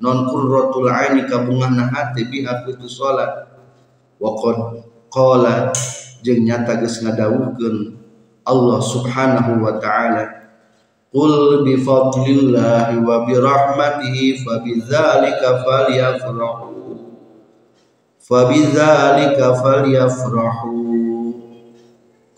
non 0.02 0.26
qurratul 0.26 0.90
aini 0.90 1.30
kabungahna 1.30 1.86
hati 1.94 2.26
biha 2.26 2.66
ku 2.66 2.74
itu 2.74 2.90
salat 2.90 3.46
waqad 4.18 4.82
qala 5.06 5.70
jeung 6.26 6.42
nyata 6.42 6.82
geus 6.82 6.98
ngadawuhkeun 7.06 7.94
Allah 8.42 8.78
Subhanahu 8.82 9.62
wa 9.62 9.78
taala 9.78 10.34
Qul 11.08 11.64
bi 11.64 11.80
fadlillahi 11.80 13.00
wa 13.00 13.24
bi 13.24 13.32
rahmatihi 13.32 14.44
fa 14.44 14.60
bidzalika 14.60 15.64
falyafrahu. 15.64 17.00
Fa 18.20 18.44
bidzalika 18.44 19.56
falyafrahu 19.56 21.17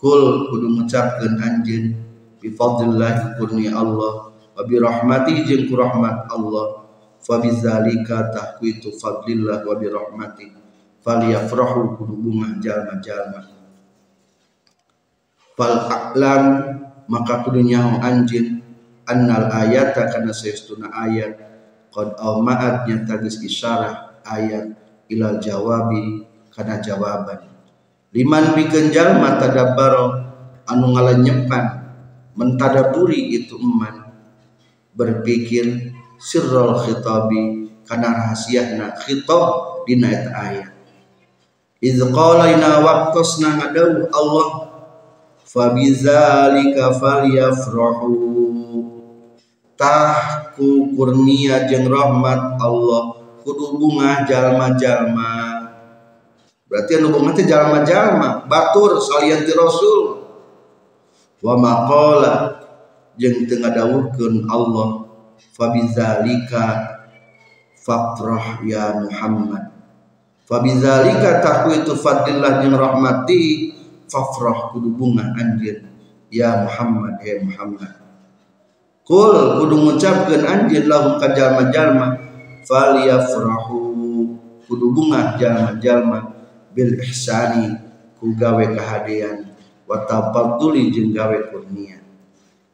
Qul 0.01 0.49
kudu 0.49 0.65
ngucapkeun 0.81 1.37
anjeun 1.37 1.93
bi 2.41 2.49
fadlillahi 2.49 3.37
kurnia 3.37 3.77
Allah 3.77 4.33
wa 4.33 4.61
bi 4.65 4.81
rahmatihi 4.81 5.45
jeung 5.45 5.69
ku 5.69 5.77
rahmat 5.77 6.25
Allah. 6.33 6.89
Fa 7.21 7.37
bidzalika 7.37 8.33
tahqitu 8.33 8.97
fadlillah 8.97 9.61
wa 9.61 9.77
bi 9.77 9.85
rahmatihi 9.85 10.57
falyafrahu 11.05 12.01
kudu 12.01 12.17
bunga 12.17 12.57
jalma-jalma. 12.57 13.45
Fal 15.53 15.85
a'lam 15.85 16.43
maka 17.05 17.45
kudu 17.45 17.61
nyaho 17.61 18.01
anjeun 18.01 18.57
annal 19.05 19.53
ayata 19.53 20.09
kana 20.09 20.33
saestuna 20.33 20.89
ayat 20.97 21.37
qad 21.93 22.17
ma'at 22.17 22.89
nyata 22.89 23.21
geus 23.21 23.37
isyarah 23.43 24.23
ayat 24.25 24.73
ilal 25.11 25.37
jawabi 25.37 26.25
kana 26.49 26.79
jawaban 26.79 27.50
liman 28.11 28.55
pikeun 28.55 28.91
jalma 28.91 29.39
tadabbaro 29.39 30.05
anu 30.67 30.95
ngalenyepan 30.95 31.81
mentadaburi 32.35 33.35
itu 33.35 33.55
eman. 33.59 34.11
Berpikir 34.91 35.95
sirrul 36.19 36.75
khitabi 36.83 37.71
kana 37.87 38.11
rahasiana 38.11 38.95
khitab 38.99 39.83
dina 39.87 40.11
eta 40.11 40.31
ayat. 40.35 40.69
Iz 41.81 41.97
qala 42.11 42.51
ina 42.51 42.83
ngadawu 42.83 44.11
Allah 44.11 44.49
fabizalika 45.47 46.93
falyafrahu. 46.99 48.13
Tahku 49.79 50.93
kurnia 50.93 51.65
jeng 51.65 51.89
rahmat 51.89 52.61
Allah 52.61 53.17
kudu 53.41 53.81
bunga 53.81 54.29
jalma-jalma 54.29 55.60
berarti 56.71 57.03
anu 57.03 57.11
teh 57.35 57.43
jalma-jalma? 57.43 58.47
Batur 58.47 58.95
salian 59.03 59.43
ti 59.43 59.51
rasul. 59.51 60.23
Wa 61.43 61.59
maqala 61.59 62.63
jeung 63.19 63.43
teu 63.43 63.59
ngadawuhkeun 63.59 64.47
Allah 64.47 65.03
fabizalika 65.51 66.63
fafrah 67.75 68.63
ya 68.63 68.95
Muhammad. 68.95 69.67
Fabizalika 70.47 71.43
tahku 71.43 71.75
itu 71.75 71.91
fadillah 71.99 72.63
jeung 72.63 72.79
rahmati 72.79 73.75
fafrah 74.07 74.71
kudu 74.71 74.95
bunga 74.95 75.35
anjeun. 75.35 75.91
Ya 76.31 76.63
Muhammad 76.63 77.19
ya 77.19 77.43
Muhammad. 77.43 77.99
Kul 79.03 79.59
kudu 79.59 79.75
ngucapkeun 79.75 80.47
anjeun 80.47 80.87
lahum 80.87 81.19
ka 81.19 81.35
jalma-jalma. 81.35 82.31
Falyafrahu 82.63 83.81
kudu 84.69 84.85
bunga 84.95 85.35
jalma-jalma 85.35 86.30
bil 86.71 86.97
ihsani 86.99 87.77
ku 88.19 88.33
gawe 88.35 88.63
kahadean 88.75 89.51
wa 89.89 90.07
tafadduli 90.07 90.91
jeung 90.91 91.11
gawe 91.11 91.51
kurnia 91.51 91.99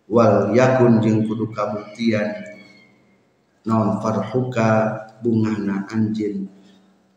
wal 0.07 0.53
yakun 0.55 1.03
jeung 1.03 1.27
kudu 1.27 1.51
kabuktian. 1.51 2.55
Naon 3.67 3.99
farhuka 3.99 4.95
bungahna 5.19 5.83
anjeun 5.91 6.47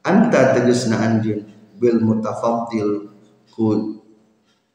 anta 0.02 0.50
tegesna 0.50 0.98
anjeun 0.98 1.46
bil 1.78 2.02
mutafaddil 2.02 3.14
ku 3.54 4.02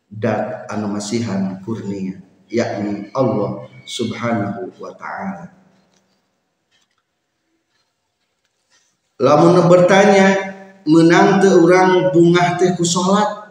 dat 0.08 0.64
anu 0.72 0.96
masihan 0.96 1.60
kurnia 1.68 2.24
yakni 2.48 3.12
Allah 3.12 3.68
subhanahu 3.84 4.72
wa 4.80 4.96
ta'ala. 4.96 5.52
Lamun 9.20 9.68
bertanya 9.68 10.55
menang 10.86 11.42
te 11.42 11.50
orang 11.50 12.14
bunga 12.14 12.58
teh 12.62 12.78
ku 12.78 12.86
salat 12.86 13.50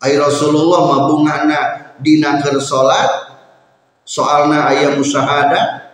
ay 0.00 0.16
Rasulullah 0.16 0.80
ma 0.88 0.98
bungana 1.08 1.60
dina 2.00 2.40
keur 2.40 2.56
salat 2.60 3.36
soalna 4.08 4.72
aya 4.72 4.96
musyahadah 4.96 5.92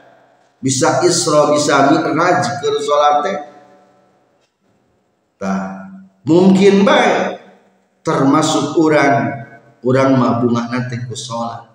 bisa 0.62 1.02
isra 1.04 1.50
bisa 1.52 1.92
mi'raj 1.92 2.40
keur 2.62 2.76
salat 2.78 3.14
teh. 3.26 3.38
Tah 5.34 5.84
mungkin 6.24 6.88
baik 6.88 7.42
termasuk 8.00 8.76
orang 8.80 9.44
orang 9.84 10.10
mah 10.16 10.32
bunga 10.40 10.72
nanti 10.72 10.96
ku 11.04 11.12
salat 11.12 11.68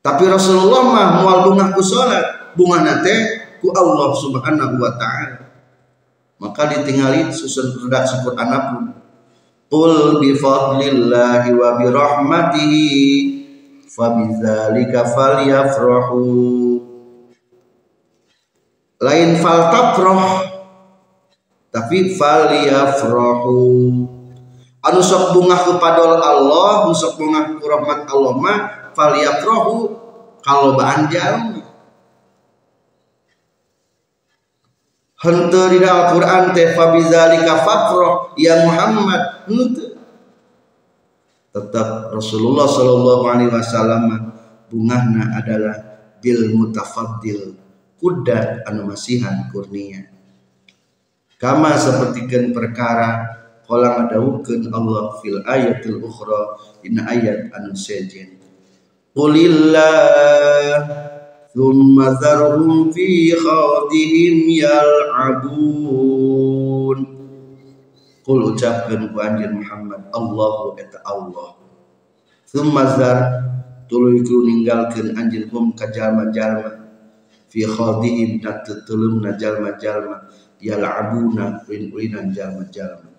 tapi 0.00 0.26
Rasulullah 0.26 0.82
mah 0.84 1.08
mual 1.20 1.38
bunga 1.48 1.76
ku 1.76 1.84
salat 1.84 2.56
bunga 2.56 2.80
nate 2.84 3.16
ku 3.60 3.68
Allah 3.72 4.10
Subhanahu 4.16 4.74
wa 4.80 4.92
taala 4.96 5.41
maka 6.42 6.66
ditinggali 6.74 7.30
susun 7.30 7.78
redak 7.86 8.02
syukur 8.02 8.34
anakku 8.34 8.98
Qul 9.72 10.20
bi 10.20 10.36
fadlillahi 10.36 11.56
wa 11.56 11.80
bi 11.80 11.88
rahmatihi 11.88 12.88
fa 13.88 14.12
bidzalika 14.12 15.00
falyafrahu. 15.08 16.20
Lain 19.00 19.40
fal 19.40 19.72
tafrah 19.72 20.44
tapi 21.72 22.12
falyafrahu. 22.12 23.56
Anu 24.84 25.00
sok 25.00 25.40
bunga 25.40 25.56
kepada 25.64 26.20
Allah 26.20 26.84
anu 26.84 26.92
sok 26.92 27.16
bunga 27.16 27.56
ku 27.56 27.64
rahmat 27.64 28.04
Allah 28.12 28.32
mah 28.36 28.58
faliyafrahu 28.92 29.88
kalau 30.44 30.76
bahan 30.76 31.08
jalmi 31.08 31.61
henteu 35.22 35.70
di 35.70 35.78
Al-Qur'an 35.86 36.50
teh 36.50 36.74
fabizalika 36.74 37.62
fafrah 37.62 38.34
ya 38.34 38.66
Muhammad. 38.66 39.46
Henteu. 39.46 39.94
Tetap 41.52 42.10
Rasulullah 42.10 42.64
sallallahu 42.64 43.24
alaihi 43.28 43.52
wasallam 43.52 44.32
bungahna 44.72 45.36
adalah 45.36 45.76
bil 46.18 46.48
mutafaddil 46.56 47.54
kudat 48.00 48.64
anu 48.66 48.88
masihan 48.88 49.52
kurnia. 49.52 50.08
Kama 51.36 51.76
sapertikeun 51.76 52.56
perkara 52.56 53.36
kolang 53.68 54.08
adawukeun 54.08 54.72
Allah 54.72 55.12
fil 55.20 55.44
ayatil 55.44 56.00
ukhra 56.00 56.56
dina 56.80 57.04
ayat 57.04 57.52
anu 57.52 57.76
sejen. 57.76 58.40
Qulillah 59.12 60.88
Thumma 61.52 62.16
zarhum 62.16 62.88
fi 62.88 63.36
khawdihim 63.36 64.48
yal'abun 64.64 65.92
Qul 68.22 68.54
ucapkan 68.54 69.12
ku 69.12 69.18
anjir 69.20 69.52
Muhammad 69.52 70.08
Allahu 70.16 70.80
eta 70.80 71.02
Allah. 71.04 71.60
Thumma 72.48 72.86
zar 72.96 73.18
Tuluy 73.92 74.24
ku 74.24 74.40
ninggalkeun 74.48 75.12
anjir 75.20 75.52
hum 75.52 75.76
ka 75.76 75.92
jalma-jalma. 75.92 76.80
Fi 77.52 77.68
khawdihim 77.68 78.40
dat 78.40 78.64
tetulungna 78.64 79.36
jalma-jalma. 79.36 80.32
Yal'abuna 80.62 81.60
rin-rinan 81.68 82.32
jalma-jalma. 82.32 83.12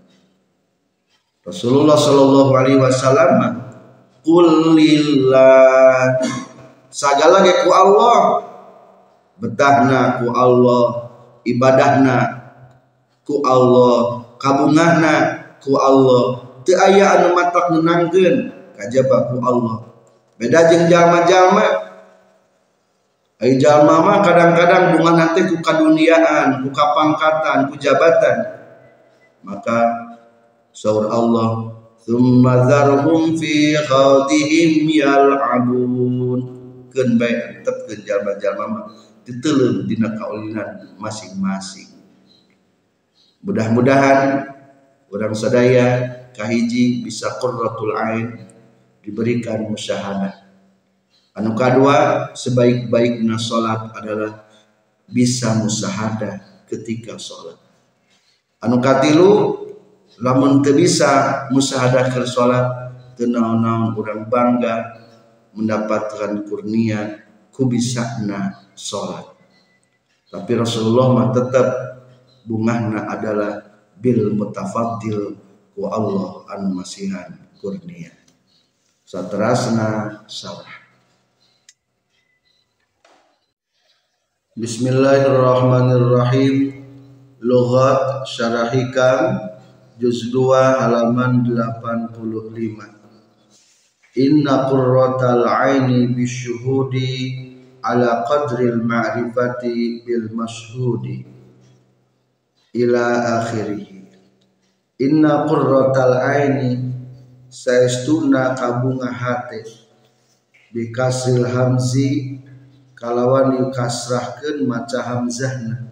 Rasulullah 1.46 2.00
sallallahu 2.00 2.52
alaihi 2.56 2.82
wasallam 2.82 3.60
kulillah 4.24 6.16
segala 6.94 7.42
ku 7.42 7.70
Allah. 7.74 8.20
Betahna 9.42 10.22
ku 10.22 10.30
Allah 10.30 11.10
ibadahna 11.44 12.18
ku 13.26 13.42
Allah 13.42 14.22
kabungahna 14.38 15.14
ku 15.58 15.74
Allah. 15.76 16.54
Teu 16.64 16.80
aya 16.80 17.20
anu 17.20 17.36
matak 17.36 17.76
nenangkeun 17.76 18.54
kajaba 18.78 19.34
ku 19.34 19.42
Allah. 19.44 19.90
Beda 20.40 20.70
jeung 20.70 20.88
jalma-jalma. 20.88 21.68
Ai 23.44 23.60
jalma 23.60 24.00
mah 24.00 24.18
kadang-kadang 24.24 24.96
bunga 24.96 25.12
nanti 25.20 25.44
ku 25.44 25.60
kaduniaan, 25.60 26.64
ku 26.64 26.72
kapangkatan, 26.72 27.68
ku 27.68 27.76
jabatan. 27.76 28.38
Maka 29.44 29.92
saur 30.72 31.12
Allah 31.12 31.74
Thumma 32.04 32.68
zarhum 32.68 33.32
fi 33.40 33.80
khawdihim 33.80 34.92
yal'abun 34.92 35.88
Keun 36.94 37.18
bae 37.18 37.66
tetep 37.66 38.06
jalma-jalma 38.06 38.66
mah 38.70 38.86
diteuleum 39.26 39.90
dina 39.90 40.14
kaulinan 40.14 40.94
masing-masing. 41.02 41.90
Mudah-mudahan 43.42 44.46
orang 45.10 45.34
sadaya 45.34 45.88
kahiji 46.38 47.02
bisa 47.02 47.34
qurratul 47.42 47.98
ain 47.98 48.46
diberikan 49.02 49.68
musyahadah. 49.68 50.46
Anu 51.34 51.58
kedua 51.58 52.30
sebaik-baiknya 52.38 53.42
salat 53.42 53.90
adalah 53.98 54.46
bisa 55.10 55.58
musyahadah 55.58 56.66
ketika 56.70 57.18
salat. 57.18 57.58
Anu 58.62 58.78
katilu 58.80 59.60
lamun 60.22 60.62
teu 60.62 60.78
bisa 60.78 61.46
musahadah 61.50 62.14
keur 62.14 62.24
salat 62.30 62.66
teu 63.18 63.28
naon-naon 63.28 63.98
urang 63.98 64.30
bangga 64.30 65.03
mendapatkan 65.54 66.50
kurnia 66.50 67.30
ku 67.54 67.70
bisana 67.70 68.66
salat 68.74 69.34
tapi 70.34 70.58
Rasulullah 70.58 71.14
mah 71.14 71.30
tetap 71.30 71.68
bungahna 72.42 73.06
adalah 73.06 73.70
bil 74.02 74.34
mutafaddil 74.34 75.38
ku 75.78 75.86
Allah 75.86 76.42
anu 76.58 76.82
masihan 76.82 77.38
kurnia. 77.62 78.10
Saterasna 79.06 80.26
sarah 80.26 80.82
Bismillahirrahmanirrahim. 84.58 86.82
Lughat 87.44 88.24
Syarah 88.24 88.72
Hikam 88.72 89.52
Juz 90.00 90.32
2 90.32 90.80
halaman 90.80 91.44
85 91.44 92.93
Inna 94.14 94.70
qurratal 94.70 95.42
aini 95.42 96.14
bisyuhudi 96.14 97.34
ala 97.82 98.22
qadril 98.30 98.86
ma'rifati 98.86 100.06
bil 100.06 100.30
mashhudi 100.30 101.26
ila 102.78 103.06
akhirih. 103.42 103.90
Inna 105.02 105.50
qurratal 105.50 106.14
aini 106.30 106.78
saestuna 107.50 108.54
kabunga 108.54 109.10
hate 109.10 109.66
bikasil 110.70 111.50
hamzi 111.50 112.38
kalawan 112.94 113.58
dikasrahkeun 113.58 114.70
maca 114.70 115.10
hamzahna 115.10 115.90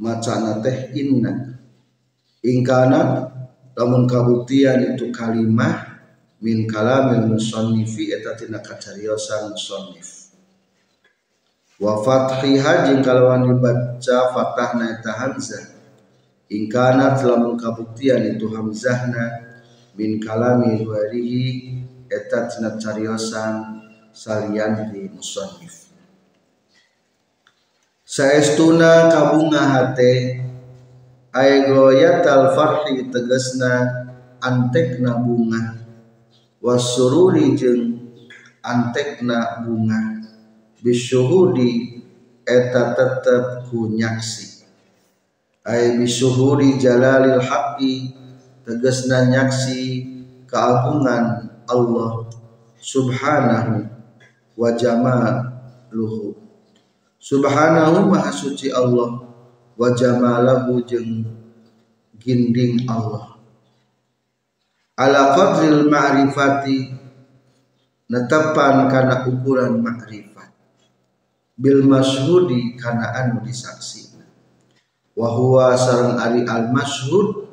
macana 0.00 0.64
teh 0.64 0.96
inna. 0.96 1.60
Ingkana 2.40 3.28
lamun 3.76 4.08
kabuktian 4.08 4.96
itu 4.96 5.12
kalimah 5.12 5.87
min 6.38 6.70
kalamil 6.70 7.34
musannifi 7.34 8.14
eta 8.14 8.38
tina 8.38 8.62
kacariosan 8.62 9.50
musannif 9.50 10.30
wa 11.82 11.98
fathiha 12.02 12.86
jeung 12.86 13.02
kalawan 13.02 13.46
dibaca 13.50 14.18
fathahna 14.30 14.98
eta 14.98 15.18
hamzah 15.18 15.64
ingkana 16.46 17.18
lamun 17.18 17.58
kabuktian 17.58 18.22
itu 18.22 18.46
hamzahna 18.54 19.50
min 19.98 20.22
kalami 20.22 20.86
warihi 20.86 21.46
eta 22.06 22.46
tina 22.46 22.78
cariosan 22.78 23.82
salian 24.14 24.94
di 24.94 25.10
musannif 25.10 25.90
saestuna 28.06 29.10
kabunga 29.10 29.62
hate 29.74 30.42
aygoyatal 31.34 32.54
farhi 32.54 33.10
tegasna 33.10 34.06
antekna 34.38 35.18
bunga 35.18 35.87
wasururi 36.62 37.54
jeung 37.54 38.14
antekna 38.62 39.62
bunga. 39.64 40.22
Bisyuhudi 40.78 42.02
eta 42.46 42.94
tetep 42.94 43.66
ku 43.66 43.90
nyaksi. 43.90 44.62
Ay 45.66 45.98
bisyuhudi 45.98 46.78
jalalil 46.78 47.42
haqqi 47.42 48.14
tegasna 48.62 49.26
nyaksi 49.26 50.06
keagungan 50.46 51.50
Allah 51.66 52.30
subhanahu 52.78 53.90
wa 54.54 54.70
jamaluhu. 54.72 56.38
Subhanahu 57.18 58.08
maha 58.08 58.30
suci 58.30 58.70
Allah 58.70 59.28
wa 59.74 59.88
jamalahu 59.92 60.80
jeung 60.86 61.26
ginding 62.16 62.86
Allah 62.86 63.27
ala 64.98 65.38
qadril 65.38 65.86
ma'rifati. 65.86 66.98
Netepan 68.08 68.90
kana 68.90 69.22
ukuran 69.30 69.78
ma'rifat. 69.78 70.50
Bil 71.54 71.86
masyhudi 71.86 72.74
kana 72.74 73.14
anu 73.14 73.40
disaksi 73.46 74.08
wa 75.18 75.34
huwa 75.34 75.74
sareng 75.74 76.14
ari 76.14 76.46
al 76.46 76.70
masyhud 76.70 77.50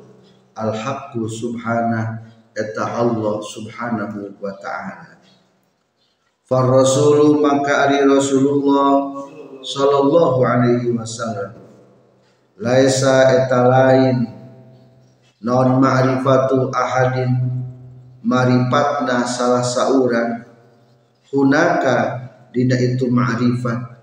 al 0.54 0.70
haqqu 0.70 1.26
subhana 1.26 2.22
eta 2.54 2.86
Allah 3.02 3.42
subhanahu 3.42 4.38
wa 4.38 4.54
ta'ala. 4.54 5.18
Far 6.46 6.70
rasulu 6.70 7.42
maka 7.42 7.90
ari 7.90 8.06
rasulullah 8.06 9.10
sallallahu 9.66 10.38
alaihi 10.46 10.94
wasallam. 10.94 11.58
Laisa 12.62 13.34
eta 13.34 13.66
lain 13.66 14.30
non 15.46 15.78
ma'rifatu 15.78 16.74
ahadin 16.74 17.30
maripatna 18.26 19.22
salah 19.22 19.62
sauran. 19.62 20.42
Hunaka 21.30 21.98
dina 22.50 22.74
itu 22.74 23.06
ma'rifat. 23.06 23.94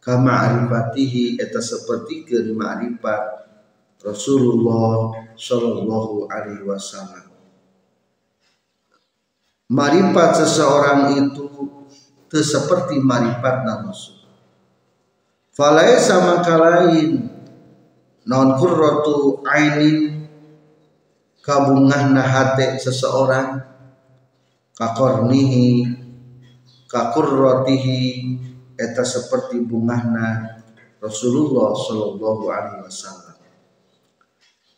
Ka 0.00 0.16
ma'rifatihi 0.16 1.36
eta 1.36 1.60
sapertikeun 1.60 2.56
ma'rifat. 2.56 3.44
Rasulullah 4.00 5.12
sallallahu 5.36 6.28
alaihi 6.32 6.64
wasallam. 6.64 7.28
Marifat 9.68 10.44
seseorang 10.44 11.16
itu 11.16 11.48
seperti 12.28 13.00
marifat 13.00 13.64
Rasul. 13.64 14.28
Sama 15.54 16.42
kalain 16.44 17.30
non 18.28 18.48
kurrotu 18.60 19.40
ainin 19.46 20.23
kabungahna 21.44 22.24
hate 22.24 22.80
seseorang 22.80 23.60
kakornihi 24.72 25.84
kakurrotihi 26.88 28.00
eta 28.80 29.04
seperti 29.04 29.60
bungahna 29.60 30.56
Rasulullah 31.04 31.76
Shallallahu 31.76 32.44
Alaihi 32.48 32.80
Wasallam. 32.80 33.36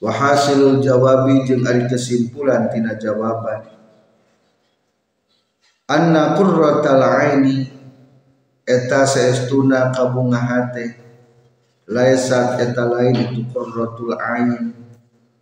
Wahasilul 0.03 0.83
jawabi 0.83 1.47
jeung 1.49 1.65
ari 1.65 1.89
kesimpulan 1.89 2.69
tina 2.69 2.99
jawaban. 2.99 3.73
Anna 5.87 6.35
qurratal 6.35 7.01
aini 7.01 7.71
eta 8.67 9.07
seestuna 9.07 9.95
kabunga 9.95 10.43
hate 10.43 10.99
laisat 11.87 12.59
eta 12.59 12.85
lain 12.91 13.15
itu 13.23 13.47
qurratul 13.55 14.19
ain 14.19 14.76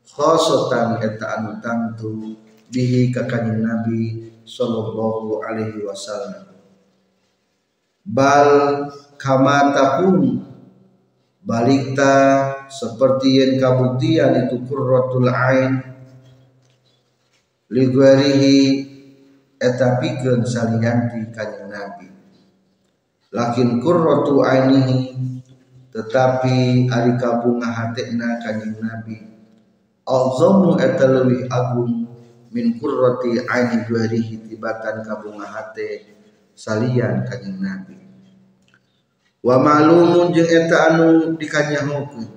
khosatan 0.05 1.01
eta 1.01 1.41
anu 1.41 1.59
tantu 1.65 2.37
bihi 2.69 3.09
ka 3.09 3.25
nabi 3.41 4.31
sallallahu 4.45 5.41
alaihi 5.41 5.81
wasallam. 5.85 6.53
Bal 8.05 8.49
kama 9.17 9.73
takun 9.73 10.45
balikta 11.41 12.17
seperti 12.69 13.41
yang 13.41 13.53
kabuktian 13.57 14.45
itu 14.45 14.61
qurratul 14.69 15.29
ain. 15.33 15.81
Ligwarihi 17.73 18.59
eta 19.57 19.97
pikeun 19.99 20.45
salianti 20.45 21.33
kanjeng 21.33 21.73
nabi. 21.73 22.13
Lakin 23.35 23.83
kurratu 23.83 24.45
ainihi 24.47 25.17
tetapi 25.91 26.87
ari 26.87 27.13
kabunga 27.19 27.67
hatena 27.67 28.39
kanjing 28.39 28.79
nabi 28.79 29.34
azamu 30.05 30.77
eta 30.81 31.09
leuwih 31.09 31.49
agung 31.49 32.05
min 32.53 32.79
kurrati 32.79 33.43
aini 33.45 33.89
duarihi 33.89 34.47
tibatan 34.47 35.03
kabunga 35.03 35.49
hate 35.49 36.17
salian 36.55 37.27
kanjing 37.27 37.59
nabi. 37.59 37.99
Wa 39.45 39.61
ma'lumun 39.61 40.33
jeung 40.33 40.49
eta 40.49 40.95
anu 40.95 41.37
dikanyahokeun. 41.37 42.31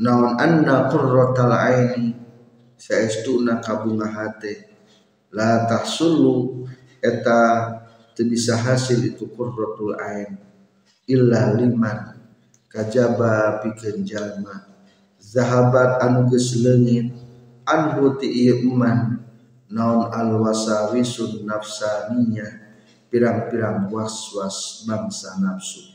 Naon 0.00 0.40
anna 0.40 0.88
qurratal 0.88 1.52
aini 1.52 2.16
saestuna 2.80 3.60
kabunga 3.60 4.08
hate 4.08 4.70
la 5.28 5.68
tahsulu 5.68 6.64
eta 7.04 7.38
teu 8.16 8.24
bisa 8.26 8.56
hasil 8.56 9.04
itu 9.04 9.28
qurratul 9.36 9.94
ain 10.00 10.40
illa 11.06 11.52
liman 11.54 12.16
kajaba 12.72 13.60
pikeun 13.62 14.02
jalma 14.02 14.69
zahabat 15.20 16.00
anu 16.00 16.26
geus 16.32 16.58
leungit 16.58 17.12
anhu 17.68 18.16
ti 18.16 18.50
iman. 18.50 19.20
Naon 19.70 20.10
al 20.10 20.34
wasawisun 20.42 21.46
nafsaniyah 21.46 22.58
pirang-pirang 23.06 23.86
was-was 23.86 24.82
bangsa 24.82 25.38
nafsu. 25.38 25.94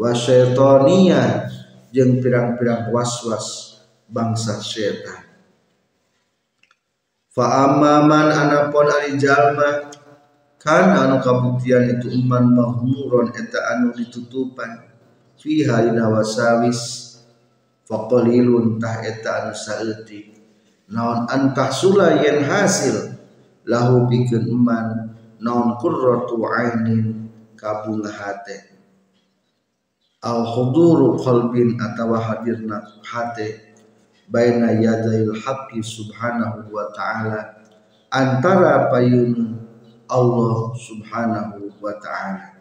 Wa 0.00 0.16
syaitaniyah 0.16 1.44
jeung 1.92 2.24
pirang-pirang 2.24 2.88
was-was 2.88 3.76
bangsa 4.08 4.64
syaitan. 4.64 5.28
Fa 7.36 7.68
amman 7.68 8.32
anapun 8.32 8.88
ari 8.88 9.20
jalma 9.20 9.92
kana 10.56 11.04
anu 11.04 11.20
kabuktian 11.20 12.00
itu 12.00 12.08
iman 12.24 12.48
mahmuron 12.48 13.28
eta 13.36 13.76
anu 13.76 13.92
ditutupan. 13.92 14.88
Fiha 15.36 15.84
dina 15.84 16.08
wasawis 16.08 17.05
faqalilun 17.86 18.82
tah 18.82 19.00
eta 19.06 19.46
anu 19.46 19.54
saeutik 19.54 20.36
naon 20.90 21.26
antah 21.30 21.70
sula 21.70 22.22
yen 22.22 22.46
hasil? 22.46 23.14
Lahu 23.66 24.06
bikin 24.06 24.46
eman. 24.46 25.10
Naon 25.42 25.74
qurratu 25.82 26.38
ainin? 26.46 27.26
Kabunga 27.56 28.12
hate 28.12 28.68
al 30.20 30.44
huduru 30.44 31.16
qalbin 31.24 31.80
atawa 31.80 32.20
hadirna 32.20 32.84
hate 33.00 33.64
baina 34.28 34.76
yadail 34.76 35.32
haqqi 35.40 35.80
subhanahu 35.80 36.68
wa 36.68 36.84
ta'ala. 36.92 37.64
Antara 38.12 38.92
payun 38.92 39.56
Allah 40.12 40.56
subhanahu 40.76 41.80
wa 41.80 41.96
ta'ala 41.96 42.55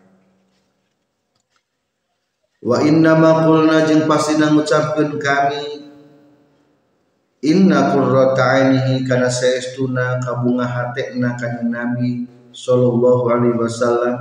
wa 2.65 2.81
inna 2.81 3.13
ma 3.13 3.45
qulna 3.45 3.85
jeung 3.85 4.09
pasina 4.09 4.49
ngucapkeun 4.49 5.21
kami 5.21 5.85
inna 7.45 7.93
qurrata 7.93 8.41
ainihi 8.57 9.05
kana 9.05 9.29
saestuna 9.29 10.17
kabunga 10.17 10.65
hatena 10.65 11.37
kanjeng 11.37 11.69
nabi 11.69 12.25
sallallahu 12.49 13.29
alaihi 13.29 13.61
wasallam 13.61 14.17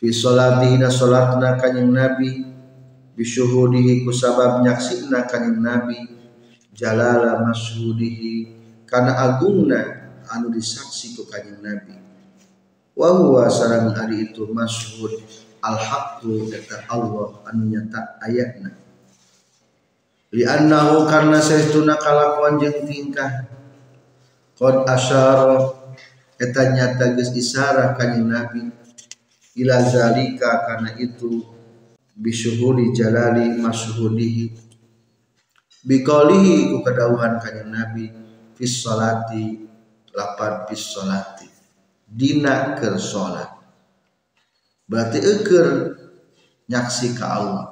fi 0.00 0.08
salatihi 0.08 0.80
na 0.80 0.88
salatna 0.88 1.60
kanjeng 1.60 1.92
nabi 1.92 2.48
bisyuhudihi 3.12 4.08
kusabab 4.08 4.64
nyaksina 4.64 5.28
kanjeng 5.28 5.60
nabi 5.60 6.00
jalala 6.72 7.44
mashudihi 7.44 8.56
kana 8.88 9.12
agungna 9.12 9.98
anu 10.32 10.52
disaksi 10.52 11.18
ku 11.18 11.28
kanjeng 11.28 11.60
Nabi. 11.60 11.98
Wa 12.98 13.14
huwa 13.14 13.46
sareng 13.46 13.94
ari 13.94 14.30
itu 14.30 14.46
masyhud 14.50 15.22
al 15.62 15.78
haqqu 15.78 16.50
eta 16.54 16.86
Allah 16.90 17.42
anu 17.50 17.72
nyata 17.72 18.20
ayatna 18.22 18.70
li 20.30 20.44
annahu 20.44 21.08
karna 21.08 21.40
saestuna 21.42 21.96
kalakuan 21.98 22.60
jeung 22.60 22.84
tingkah 22.84 23.48
qad 24.54 24.76
asyara 24.86 25.58
eta 26.38 26.62
nyata 26.70 27.18
geus 27.18 27.34
isarah 27.34 27.98
kanjeng 27.98 28.30
Nabi 28.30 28.70
ila 29.58 29.82
zalika 29.82 30.68
kana 30.68 30.94
itu 31.00 31.42
bisyuhudi 32.14 32.94
jalali 32.94 33.58
masyhudihi 33.58 34.70
Bikolihi 35.78 36.74
ku 36.74 36.82
kedauhan 36.84 37.40
kanjeng 37.42 37.70
Nabi 37.70 38.06
fis 38.54 38.82
salati 38.82 39.66
lapan 40.14 40.66
fis 40.70 40.94
salati 40.94 41.46
dina 42.04 42.78
keur 42.78 42.98
salat 42.98 43.57
berarti 44.88 45.20
eker 45.20 45.66
nyaksi 46.66 47.12
ka 47.14 47.26
Allah. 47.28 47.66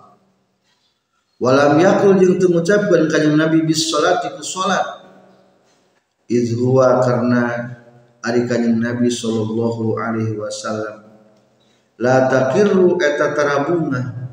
Walam 1.37 1.76
yakul 1.76 2.16
jeung 2.16 2.40
teu 2.40 2.48
ngucapkeun 2.48 3.12
Nabi 3.37 3.64
bis 3.64 3.92
salati 3.92 4.33
ku 4.37 4.44
salat. 4.44 5.05
Iz 6.29 6.57
huwa 6.57 7.05
karena 7.05 7.42
ari 8.24 8.48
kanjeng 8.48 8.81
Nabi 8.81 9.12
sallallahu 9.12 10.00
alaihi 10.00 10.37
wasallam. 10.40 11.05
La 12.00 12.29
takirru 12.29 12.96
eta 13.00 13.37
tarabunga 13.37 14.33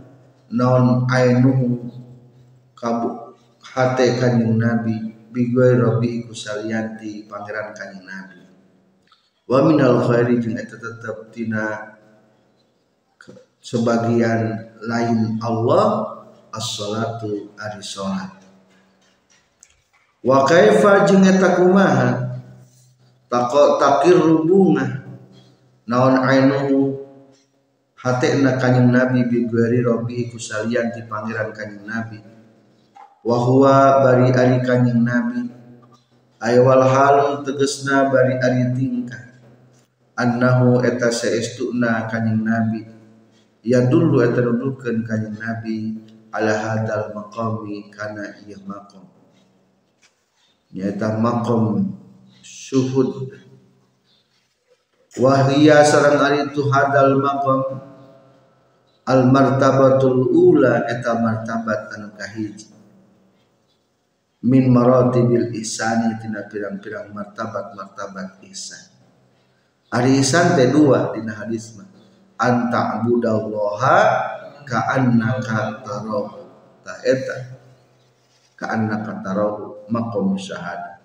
naon 0.52 1.08
ainuhu 1.12 1.92
kabu 2.72 3.36
hate 3.60 4.20
kanjeng 4.20 4.56
Nabi. 4.60 5.12
Bigoi 5.34 5.76
robi 5.76 6.24
kusalianti 6.24 7.28
pangeran 7.28 7.76
kanjeng 7.76 8.08
Nabi. 8.08 8.42
Wa 9.44 9.60
minal 9.68 10.08
khairi 10.08 10.40
jeung 10.40 10.56
eta 10.56 10.80
tetep 10.80 11.36
tina 11.36 12.00
sebagian 13.64 14.76
lain 14.84 15.40
Allah 15.40 16.20
as-salatu 16.52 17.56
ari 17.56 17.80
salat. 17.80 18.36
Wa 20.20 20.44
kaifa 20.44 21.08
jeung 21.08 21.24
eta 21.24 21.56
kumaha 21.56 22.36
takir 23.80 24.20
rubunga. 24.20 25.08
Naon 25.84 26.20
ainuhu 26.24 26.96
hatena 27.96 28.60
kanjeng 28.60 28.92
Nabi 28.92 29.28
bigoi 29.28 29.84
robi 29.84 30.28
kusalianti 30.32 31.08
pangeran 31.08 31.56
kanjeng 31.56 31.88
Nabi. 31.88 32.20
Wahwa 33.24 34.04
bari 34.04 34.36
ari 34.36 34.60
kanjing 34.68 35.00
nabi. 35.00 35.48
Aywal 36.44 36.84
halu 36.84 37.40
tegesna 37.48 38.12
bari 38.12 38.36
ari 38.36 38.76
tingkah. 38.76 39.32
Annahu 40.20 40.84
eta 40.84 41.08
saestuna 41.08 42.12
kanjing 42.12 42.44
nabi 42.44 42.93
ya 43.64 43.88
dulu 43.88 44.20
eta 44.22 44.44
kanjing 44.44 45.40
nabi 45.40 45.78
ala 46.36 46.54
hadal 46.54 47.16
maqami 47.16 47.88
kana 47.90 48.38
ieu 48.44 48.60
maqam 48.68 49.08
nyaeta 50.76 51.18
maqam 51.18 51.96
syuhud 52.44 53.34
wahia 55.18 55.82
sareng 55.88 56.20
ari 56.20 56.52
tu 56.52 56.68
hadal 56.68 57.18
maqam 57.24 57.62
al 59.08 59.22
martabatul 59.32 60.28
ula 60.28 60.84
eta 60.86 61.18
martabat 61.24 61.88
anu 61.96 62.12
kahiji 62.20 62.74
min 64.44 64.68
maratibil 64.68 65.56
ihsani 65.56 66.20
tina 66.20 66.44
pirang-pirang 66.52 67.16
martabat-martabat 67.16 68.44
ihsan. 68.52 68.92
Ari 69.88 70.20
ihsan 70.20 70.60
teh 70.60 70.68
dua 70.68 71.16
dina 71.16 71.32
hadis. 71.32 71.80
Anta 72.44 73.00
abudallaha 73.00 73.98
ka 74.68 74.80
annaka 74.92 75.80
tarahu. 75.80 76.44
Ta 76.84 77.00
eta 77.08 77.56
ka 78.60 78.76
annaka 78.76 79.24
tarahu 79.24 79.88
maqam 79.88 80.36
syahada. 80.36 81.00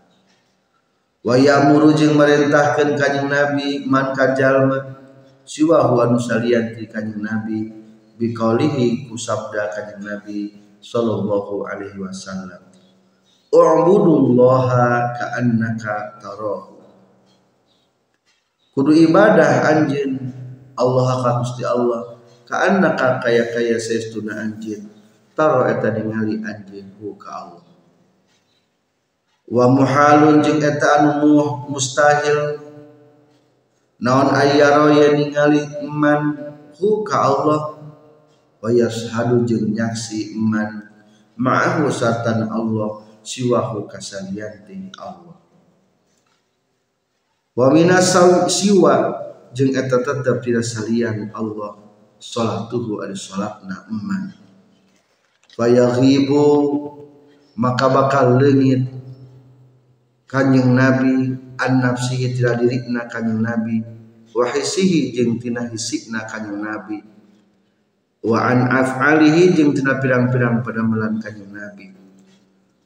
Wa 1.22 1.38
yamuru 1.38 1.94
jeung 1.94 2.18
merintahkeun 2.18 2.98
kanjing 2.98 3.30
Nabi 3.30 3.86
man 3.86 4.10
kajalma 4.14 4.98
siwa 5.46 5.86
huwa 5.86 6.10
nusalian 6.10 6.74
ti 6.74 6.90
kanjing 6.90 7.22
Nabi 7.22 7.70
biqaulihi 8.18 9.06
kusabda 9.06 9.70
kanjing 9.74 10.02
Nabi 10.02 10.38
sallallahu 10.82 11.66
alaihi 11.66 11.98
wasallam 11.98 12.68
U'budullaha 13.48 15.16
ka'annaka 15.16 16.20
tarahu. 16.20 16.76
Kudu 18.76 18.92
ibadah 19.08 19.64
anjeun 19.64 20.37
Allah 20.78 21.20
ka 21.26 21.30
Gusti 21.42 21.66
Allah? 21.66 22.14
Ka'annaka 22.46 23.20
kaya-kaya 23.20 23.76
saestuna 23.76 24.40
anjeun 24.40 24.88
taro 25.36 25.68
eta 25.68 25.92
ningali 25.92 26.40
anjeun 26.40 26.96
hu 26.96 27.18
ka 27.18 27.28
Allah. 27.44 27.66
Wa 29.44 29.66
muhalun 29.68 30.40
jeung 30.40 30.62
eta 30.62 31.02
anu 31.02 31.68
mustahil. 31.68 32.62
Naon 33.98 34.30
ayyaro 34.30 34.94
ya 34.94 35.12
ningali 35.18 35.60
iman 35.84 36.54
hu 36.78 37.02
ka 37.04 37.16
Allah? 37.26 37.60
Wa 38.62 38.70
yashhadu 38.72 39.44
jeung 39.44 39.74
nyaksi 39.74 40.38
iman 40.38 40.88
ma'ahu 41.38 41.86
sartan 41.92 42.48
Allah 42.48 43.04
siwahu 43.22 43.86
kasalianti 43.86 44.90
Allah. 44.96 45.36
Wa 47.52 47.66
minasau 47.74 48.46
siwa 48.48 49.27
jeung 49.54 49.72
eta 49.72 50.00
tetep 50.00 50.40
tidak 50.44 50.64
salian 50.66 51.30
Allah 51.36 51.78
salatuhu 52.18 53.04
ari 53.04 53.14
salatna 53.14 53.86
eman. 53.88 54.34
Fayaghibu 55.54 56.44
maka 57.58 57.86
bakal 57.90 58.38
leungit 58.38 58.86
kanjeng 60.30 60.74
Nabi 60.74 61.34
an 61.58 61.72
nafsihi 61.82 62.34
tidak 62.34 62.62
dirikna 62.62 63.06
kanjeng 63.10 63.42
Nabi 63.42 63.82
wa 64.34 64.44
hisihi 64.48 65.14
jeung 65.14 65.40
tina 65.42 65.66
hisikna 65.66 66.26
kanjeng 66.26 66.62
Nabi 66.62 67.02
wa 68.22 68.38
an 68.42 68.70
af'alihi 68.70 69.54
jeung 69.54 69.74
tina 69.74 69.98
pirang-pirang 70.02 70.66
padamelan 70.66 71.22
kanjeng 71.22 71.50
Nabi. 71.54 71.98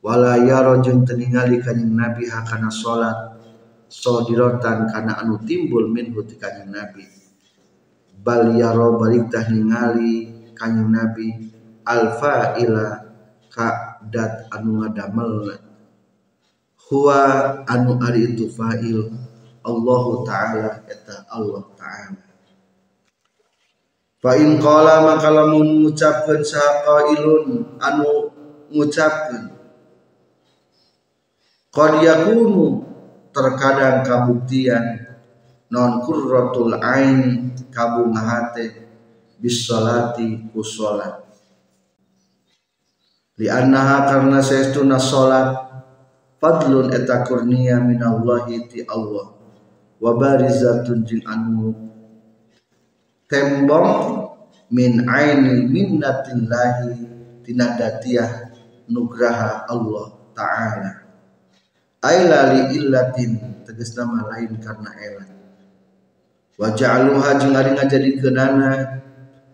Wala 0.02 0.34
yaro 0.34 0.82
jeung 0.82 1.06
teningali 1.06 1.62
kanjing 1.62 1.94
nabi 1.94 2.26
hakana 2.26 2.74
salat 2.74 3.31
sodirotan 3.92 4.88
kana 4.88 5.20
anu 5.20 5.36
timbul 5.44 5.92
min 5.92 6.16
ti 6.24 6.34
kanjing 6.40 6.72
nabi. 6.72 7.04
Bal 8.24 8.56
yaro 8.56 8.96
balik 8.96 9.28
ningali 9.52 10.32
kanjing 10.56 10.88
nabi 10.88 11.28
alfa 11.84 12.56
ila 12.56 13.04
ka 13.52 14.00
dat 14.08 14.48
anu 14.48 14.80
ngadamel 14.80 15.60
huwa 16.88 17.20
anu 17.68 18.00
ari 18.00 18.32
itu 18.32 18.48
fa'il 18.48 19.12
Allah 19.62 20.04
taala 20.24 20.68
eta 20.88 21.28
Allah 21.28 21.62
taala. 21.76 22.22
Fa 24.22 24.32
in 24.40 24.56
qala 24.56 25.04
maka 25.04 25.28
lamun 25.28 25.84
ngucapkeun 25.84 26.40
anu 27.76 28.10
ngucapkeun 28.72 29.52
Qad 31.72 32.04
yakunu 32.04 32.91
terkadang 33.32 34.04
kabuktian. 34.06 35.08
Non 35.72 36.04
kurratul 36.04 36.76
ain 36.84 37.48
kabung 37.72 38.12
hate 38.12 38.84
bis 39.40 39.64
salati 39.64 40.52
usolat 40.52 41.22
li 43.40 43.48
annaha 43.50 44.06
karena 44.06 44.38
saestuna 44.38 45.02
salat 45.02 45.50
fadlun 46.38 46.94
eta 46.94 47.26
kurnia 47.26 47.82
minallahi 47.82 48.70
ti 48.70 48.86
Allah. 48.86 49.34
Wa 50.02 50.18
barizatun 50.18 51.06
jin 51.06 51.22
anu 51.26 51.74
tembong 53.30 54.28
min 54.70 55.06
aini 55.06 55.66
minnatillahi 55.66 56.90
tina 57.46 57.78
datiah 57.78 58.50
nugraha 58.90 59.66
Allah 59.70 60.06
taala 60.34 61.01
aila 62.02 62.50
li 62.50 62.60
illatin 62.82 63.62
tegas 63.62 63.94
nama 63.94 64.26
lain 64.34 64.58
karena 64.58 64.90
elat 64.98 65.30
wa 66.58 66.68
ja'aluha 66.74 67.38
jeung 67.38 67.54
ari 67.54 67.70
ngajadikeunana 67.78 68.70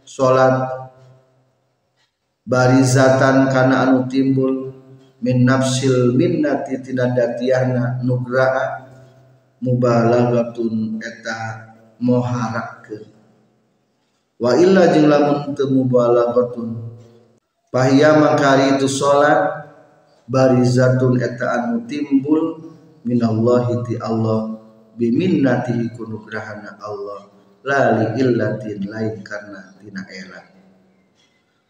salat 0.09 0.89
barizatan 2.49 3.53
kana 3.53 3.85
anu 3.85 4.09
timbul 4.09 4.73
min 5.21 5.45
nafsil 5.45 6.17
minnati 6.17 6.81
tina 6.81 7.13
datiahna 7.13 8.01
nugraha 8.01 8.89
mubalaghatun 9.61 10.97
eta 11.05 11.69
moharakeun 12.01 13.13
wa 14.41 14.57
illa 14.57 14.89
jeung 14.97 15.13
lamun 15.13 15.53
teu 15.53 15.69
mubalaghatun 15.69 16.89
Pahia 17.69 18.17
makari 18.17 18.81
itu 18.81 18.89
salat 18.89 19.68
barizatun 20.29 21.17
eta 21.19 21.47
anu 21.57 21.89
timbul 21.89 22.61
minallahi 23.03 23.83
ti 23.89 23.95
Allah 23.97 24.61
biminnatihi 25.01 25.97
kunugrahana 25.97 26.77
Allah 26.79 27.33
la 27.65 27.81
li 27.97 28.07
illatin 28.21 28.87
lain 28.87 29.25
karena 29.25 29.73
tina 29.81 30.05
elat 30.05 30.47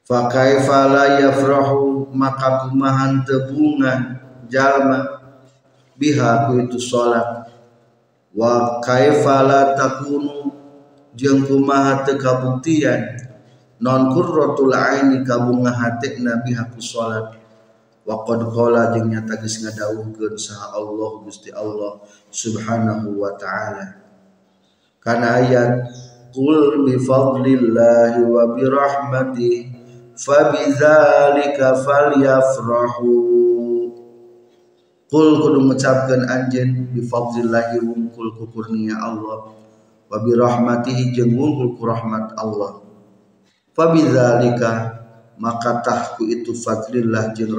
fa 0.02 0.26
kaifa 0.26 0.90
la 0.90 1.04
yafrahu 1.22 2.10
maka 2.10 2.66
kumahan 2.66 3.22
tebunga 3.22 4.18
jalma 4.50 5.22
biha 5.94 6.50
ku 6.50 6.58
itu 6.58 6.82
salat 6.82 7.46
wa 8.34 8.82
kaifa 8.82 9.46
la 9.46 9.78
takunu 9.78 10.50
jeung 11.14 11.46
kumaha 11.46 12.06
teu 12.06 12.18
kabuktian 12.18 13.18
non 13.82 14.10
qurratul 14.14 14.74
aini 14.74 15.22
kabunga 15.26 15.74
hati 15.74 16.22
nabi 16.22 16.54
haku 16.54 16.78
salat 16.82 17.38
wa 18.08 18.24
qad 18.24 18.40
qala 18.48 18.96
jeung 18.96 19.12
nyata 19.12 19.36
geus 19.36 19.60
ngadawuhkeun 19.60 20.40
saha 20.40 20.80
Allah 20.80 21.10
Gusti 21.28 21.52
Allah 21.52 22.00
subhanahu 22.32 23.20
wa 23.20 23.36
ta'ala. 23.36 24.00
Kana 24.96 25.44
ayat 25.44 25.92
qul 26.32 26.88
bi 26.88 26.96
fadlillahi 26.96 28.24
wa 28.24 28.56
bi 28.56 28.64
rahmati 28.64 29.52
fa 30.16 30.48
bidzalika 30.48 31.76
falyafrahu. 31.84 33.12
Qul 35.12 35.28
kudu 35.44 35.68
ngucapkeun 35.68 36.24
anjeun 36.24 36.88
bi 36.96 37.04
fadlillahi 37.04 37.84
wungkul 37.84 38.32
ku 38.40 38.48
kurnia 38.48 38.96
Allah 39.04 39.52
wa 40.08 40.16
bi 40.24 40.32
rahmatihi 40.32 41.12
jeung 41.12 41.36
wungkul 41.36 41.76
ku 41.76 41.84
rahmat 41.84 42.32
Allah. 42.40 42.88
Fabidzalika 43.76 44.96
maka 45.38 45.84
tahku 45.86 46.26
itu 46.26 46.50
fadlillah 46.50 47.30
jeung 47.36 47.54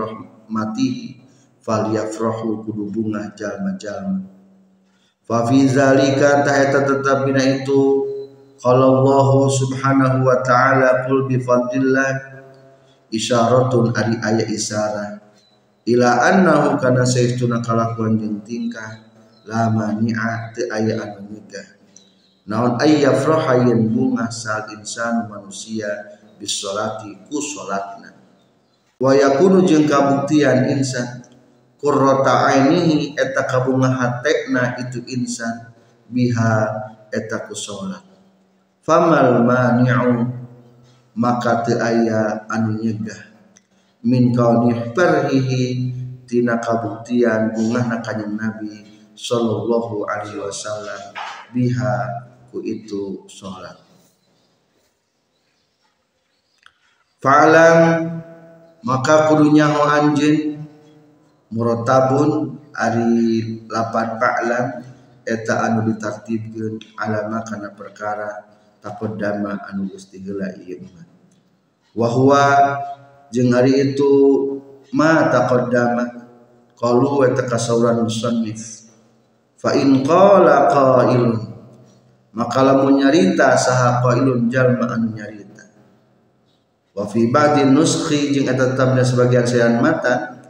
rahmatihi 0.49 1.21
falyafrahu 1.61 2.65
kudu 2.65 2.89
bunga 2.89 3.29
jalma-jalma. 3.37 4.25
Fa 5.21 5.45
fi 5.45 5.69
zalika 5.69 6.41
ta 6.41 6.57
eta 6.57 7.21
bina 7.21 7.45
itu 7.45 8.09
qala 8.57 8.89
Allah 8.89 9.29
subhanahu 9.53 10.25
wa 10.25 10.41
ta'ala 10.41 11.05
qul 11.05 11.29
bi 11.29 11.37
fadlillah 11.37 12.41
isyaratun 13.13 13.93
ari 13.93 14.17
aya 14.25 14.45
isara. 14.49 15.21
Ila 15.85 16.33
annahu 16.33 16.81
kana 16.81 17.05
saytuna 17.05 17.61
kalakuan 17.61 18.17
jeung 18.17 18.41
tingkah 18.41 19.05
la 19.45 19.69
mani'a 19.69 20.49
teu 20.57 20.65
aya 20.73 20.97
anu 20.97 21.29
nyegah. 21.29 21.77
Naon 22.49 22.81
ay 22.81 23.05
yafraha 23.05 23.69
yen 23.69 23.93
bunga 23.93 24.33
sal 24.33 24.65
insan 24.73 25.29
manusia 25.29 26.17
bisolati 26.41 27.13
ku 27.29 27.37
salatna 27.37 28.18
wa 28.99 29.11
yakunu 29.15 29.63
jeung 29.63 29.87
kabuktian 29.87 30.69
insan. 30.69 31.23
Qurrata 31.79 32.51
ainihi 32.51 33.15
eta 33.15 33.47
kabunga 33.47 33.95
hatekna 33.95 34.75
itu 34.83 34.99
insan. 35.07 35.71
Biha 36.11 36.67
eta 37.07 37.47
ku 37.47 37.55
salat 37.55 38.03
famal 38.83 39.45
mani'u 39.45 40.25
maka 41.15 41.63
teu 41.63 41.79
aya 41.79 42.45
anu 42.51 42.75
nyegah. 42.77 43.31
Min 44.03 44.35
kauni 44.35 44.95
farhihi 44.95 45.63
tina 46.27 46.59
kabuktian 46.59 47.55
bunga 47.55 47.99
kanjeng 48.03 48.35
Nabi 48.35 48.83
sallallahu 49.15 50.03
alaihi 50.07 50.43
wasallam. 50.43 51.15
Biha 51.49 51.93
ku 52.49 52.61
itu 52.65 53.25
sholat 53.29 53.77
Fa'lam 57.19 57.79
maka 58.83 59.27
kudunya 59.27 59.67
ho 59.67 59.83
anjeun 59.87 60.59
murotabun 61.51 62.55
ari 62.71 63.65
lapan 63.67 64.15
fa'lam 64.21 64.65
eta 65.27 65.53
anu 65.67 65.89
ditartibkeun 65.91 66.79
alama 66.95 67.43
kana 67.43 67.73
perkara 67.75 68.47
taqaddama 68.79 69.67
anu 69.67 69.91
geus 69.91 70.07
diheula 70.09 70.55
ieu 70.63 70.79
mah. 70.89 71.05
Wa 71.93 72.07
huwa 72.07 72.45
jeung 73.33 73.51
ari 73.53 73.91
itu 73.91 74.11
ma 74.95 75.27
taqaddama 75.27 76.03
qalu 76.79 77.07
wa 77.19 77.27
takasawran 77.35 78.01
musannif. 78.05 78.87
Fa 79.59 79.75
in 79.75 80.01
qala 80.07 80.71
qailun. 80.71 81.51
Maka 82.29 82.61
lamun 82.61 83.01
nyarita 83.03 83.57
saha 83.59 83.99
qailun 84.05 84.47
jalma 84.47 84.87
anu 84.95 85.11
nyarita 85.11 85.38
wa 86.95 87.03
fi 87.05 87.29
ba'di 87.29 87.69
nuskhi 87.69 88.33
jeung 88.33 88.49
eta 88.49 88.73
tetapna 88.73 89.05
sebagian 89.05 89.45
sayan 89.45 89.77
mata 89.79 90.41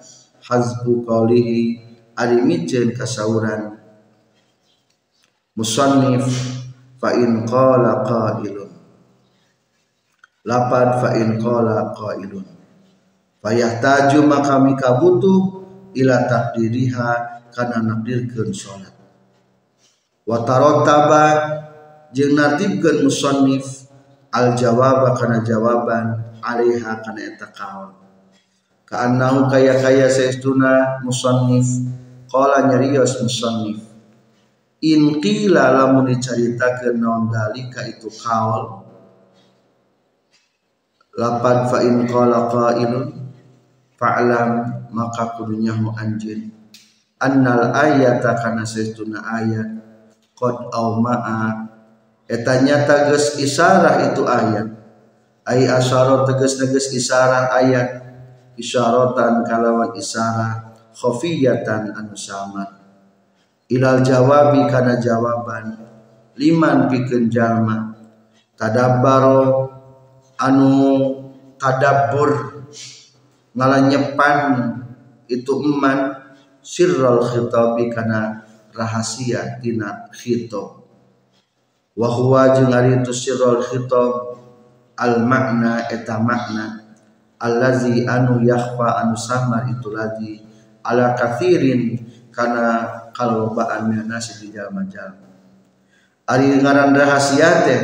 hazbu 0.44 1.04
qaulihi 1.04 1.82
ari 2.16 2.42
miceun 2.44 2.96
kasauran. 2.96 3.80
Musannif 5.56 6.26
fa 7.00 7.16
in 7.16 7.44
qala 7.48 8.06
qailun. 8.08 8.72
Lapad 10.48 10.90
fa 11.04 11.10
in 11.20 11.36
qala 11.40 11.92
qailun. 11.96 12.48
Fayahtaju 13.40 14.20
maka 14.28 14.60
mika 14.60 15.00
butuh 15.00 15.60
ila 15.96 16.28
takdiriha 16.30 17.10
kana 17.50 17.82
nakdirkeun 17.82 18.54
salat 18.54 18.94
wa 20.30 20.46
tarottaba 20.46 21.26
jeung 22.14 22.38
natibkeun 22.38 23.10
musannif 23.10 23.90
al 24.30 24.54
jawab 24.54 25.18
kana 25.18 25.42
jawaban 25.42 26.29
alaiha 26.44 27.04
kana 27.04 27.22
eta 27.24 27.48
kaul 27.54 28.10
ka 28.90 29.06
annahu 29.06 29.46
kaya 29.46 29.78
kaya 29.78 30.10
saestuna 30.10 30.98
musannif. 31.06 31.70
Qala 32.30 32.66
nyarios 32.66 33.22
musannif. 33.22 33.86
In 34.82 35.22
qila 35.22 35.78
lamun 35.78 36.10
dicaritakeun 36.10 36.98
naon 36.98 37.30
dalika 37.30 37.86
itu 37.86 38.10
kaul. 38.10 38.82
Lapan 41.14 41.58
fa 41.70 41.78
in 41.86 42.10
qala 42.10 42.50
qailun 42.50 43.06
fa'lam 43.98 44.50
maka 44.90 45.38
kudunya 45.38 45.78
mu 45.78 45.94
anjeun. 45.94 46.50
Annal 47.22 47.76
ayata 47.76 48.42
kana 48.42 48.66
saestuna 48.66 49.22
ayat 49.22 49.70
qad 50.34 50.72
au 50.74 50.98
ma'a 51.04 51.68
eta 52.26 52.64
nyata 52.64 53.12
geus 53.12 53.36
isarah 53.42 54.00
itu 54.08 54.24
ayat 54.24 54.79
ai 55.46 55.68
asyarat 55.68 56.28
tegas 56.28 56.60
tegas 56.60 56.92
isarah 56.92 57.52
ayat 57.54 58.04
isyaratan 58.60 59.46
kalawan 59.48 59.96
isarah 59.96 60.76
khafiyatan 60.96 61.96
anu 61.96 62.16
samar 62.18 62.80
ilal 63.70 64.02
jawabi 64.02 64.66
kana 64.68 64.98
jawaban. 64.98 65.78
Liman 66.40 66.90
pikeun 66.90 67.30
jalma 67.30 67.94
tadabbaro 68.58 69.70
anu 70.42 70.74
tadabbur. 71.62 72.32
Ngalanyepan 73.54 74.38
itu 75.30 75.54
eman. 75.64 76.18
Sirral 76.60 77.24
khitabi 77.24 77.88
kana 77.88 78.46
rahasia 78.76 79.58
tina 79.64 80.12
khitab. 80.12 80.84
Wa 81.96 82.08
huwa 82.12 82.52
jeung 82.52 82.76
ari 82.76 83.00
itu 83.00 83.16
sirrul 83.16 83.64
khitab 83.64 84.38
al 85.00 85.24
makna 85.24 85.88
eta 85.88 86.20
makna 86.20 86.84
allazi 87.40 88.04
anu 88.04 88.44
yakhfa 88.44 89.08
anu 89.08 89.16
samar 89.16 89.72
itu 89.72 89.96
lagi. 89.96 90.34
Ala 90.80 91.16
kathirin 91.16 92.00
kana 92.32 92.88
kalobaan 93.16 93.92
nasi 94.08 94.48
di 94.48 94.56
jalma-jalma 94.56 95.30
ari 96.30 96.62
ngaran 96.62 96.94
rahasia 96.94 97.66
teh 97.66 97.82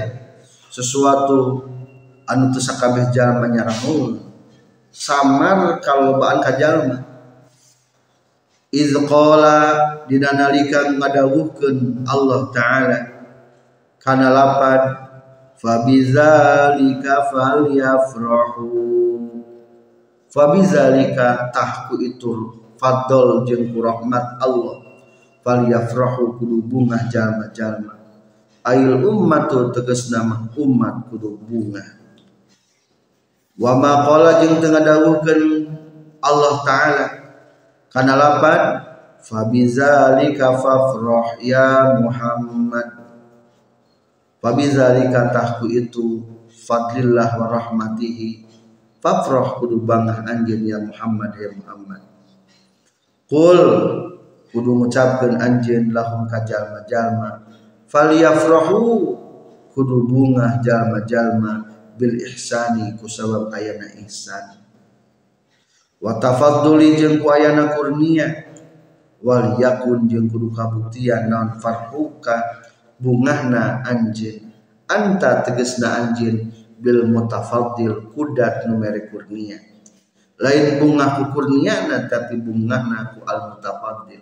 sesuatu 0.70 1.66
anu 2.30 2.54
teu 2.54 2.62
sakabeh 2.62 3.10
jalma 3.10 3.50
nyarahul 3.50 4.22
samar 4.94 5.82
kalobaan 5.82 6.46
ka 6.46 6.54
jalma 6.62 7.02
iz 8.70 8.94
qala 9.10 9.58
dinanalikan 10.06 11.02
ngadawuhkeun 11.02 12.06
Allah 12.06 12.40
taala. 12.54 13.00
Kana 14.06 14.30
lapan 14.30 15.05
fabizalika 15.60 17.32
falyafrahu. 17.32 18.68
Fabizalika 20.32 21.52
tahku 21.56 21.96
itu 22.04 22.32
fadl 22.76 23.48
jeung 23.48 23.72
rahmat 23.76 24.40
Allah. 24.44 24.84
Falyafrahu 25.46 26.42
kudu 26.42 26.66
bunga 26.66 27.08
jalma-jalma. 27.08 27.96
Ail 28.66 28.98
ummatu 29.06 29.70
tegas 29.70 30.10
nama 30.10 30.50
umat 30.58 31.08
kudu 31.14 31.38
bunga. 31.38 31.86
Wa 33.56 33.78
ma 33.78 34.04
qala 34.04 34.42
jeung 34.44 34.60
tengah 34.60 34.84
dawuhkeun 34.84 35.70
Allah 36.20 36.56
taala. 36.66 37.08
Kana 37.94 38.18
lapan? 38.18 38.62
Fabizalika 39.26 40.54
fafrah 40.60 41.42
ya 41.42 41.98
Muhammad 41.98 43.05
fabizalika 44.46 45.34
tahku 45.34 45.74
itu 45.74 46.22
fadlillah 46.70 47.34
wa 47.42 47.50
rahmatihi. 47.50 48.46
Fafrah 49.02 49.58
kudu 49.58 49.82
bangga 49.82 50.22
anjeun 50.22 50.66
ya 50.66 50.78
Muhammad 50.78 51.34
ya 51.34 51.50
Muhammad. 51.50 52.02
Qul 53.26 53.62
kudu 54.54 54.70
ngucapkeun 54.86 55.42
anjeun 55.42 55.90
lahum 55.90 56.30
ka 56.30 56.46
jalma-jalma. 56.46 57.42
Falyafrahu 57.90 58.82
kudu 59.74 60.06
bunga 60.06 60.62
jalma-jalma 60.62 61.66
bil 61.98 62.18
ihsani 62.22 62.94
ku 63.02 63.10
sabab 63.10 63.50
ayana 63.50 63.94
ihsan. 64.06 64.62
Wa 65.98 66.22
tafadduli 66.22 67.02
ayana 67.02 67.74
kurnia. 67.74 68.30
Wal 69.26 69.58
yakun 69.58 70.06
jeung 70.06 70.30
kudu 70.30 70.54
kabuktian 70.54 71.34
naon 71.34 71.58
farhuka 71.58 72.65
bungahna 72.96 73.84
anjeun 73.84 74.52
anta 74.88 75.44
tegesna 75.44 75.88
anjeun 76.00 76.54
bil 76.80 77.08
mutafaddil 77.08 78.12
kudat 78.14 78.68
nu 78.68 78.78
mere 78.78 79.08
kurnia. 79.10 79.58
Lain 80.36 80.84
bunga 80.84 81.16
ku 81.16 81.32
kurniana 81.32 82.12
tapi 82.12 82.36
bungahna 82.38 83.16
ku 83.16 83.24
al 83.24 83.56
mutafaddil 83.56 84.22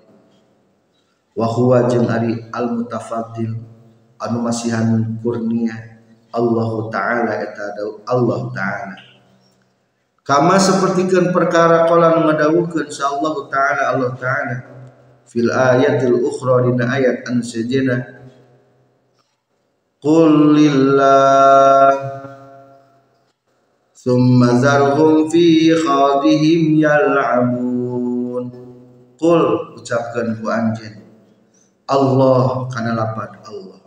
wa 1.33 1.47
huwa 1.49 1.89
jeung 1.89 2.05
ari 2.05 2.37
al 2.53 2.77
mutafaddil 2.77 3.57
anu 4.21 4.37
masihan 4.39 5.17
kurnia. 5.19 5.73
Allah 6.33 6.71
taala 6.89 7.33
eta 7.41 7.77
Allah 8.09 8.41
taala. 8.53 8.97
Kama 10.23 10.55
sapertikeun 10.55 11.35
perkara 11.35 11.85
qala 11.89 12.15
nu 12.15 12.29
ngadawuhkeun 12.29 12.89
Allah 12.89 13.35
taala 13.49 13.81
Allah 13.93 14.11
taala. 14.17 14.57
Fil 15.25 15.49
ayatil 15.49 16.21
ukhra 16.21 16.69
dina 16.69 16.93
ayat 16.93 17.25
an 17.25 17.41
sejena 17.41 18.12
qul 20.03 20.51
lillah 20.51 21.95
summa 23.95 24.59
zarhum 24.59 25.31
fi 25.31 25.71
khadihim 25.71 26.75
yal'abun 26.75 28.51
qul 29.15 29.41
ucapkeun 29.79 30.43
ku 30.43 30.51
anjeun 30.51 30.99
Allah 31.87 32.67
kana 32.67 32.99
lapan 32.99 33.31
Allah. 33.47 33.79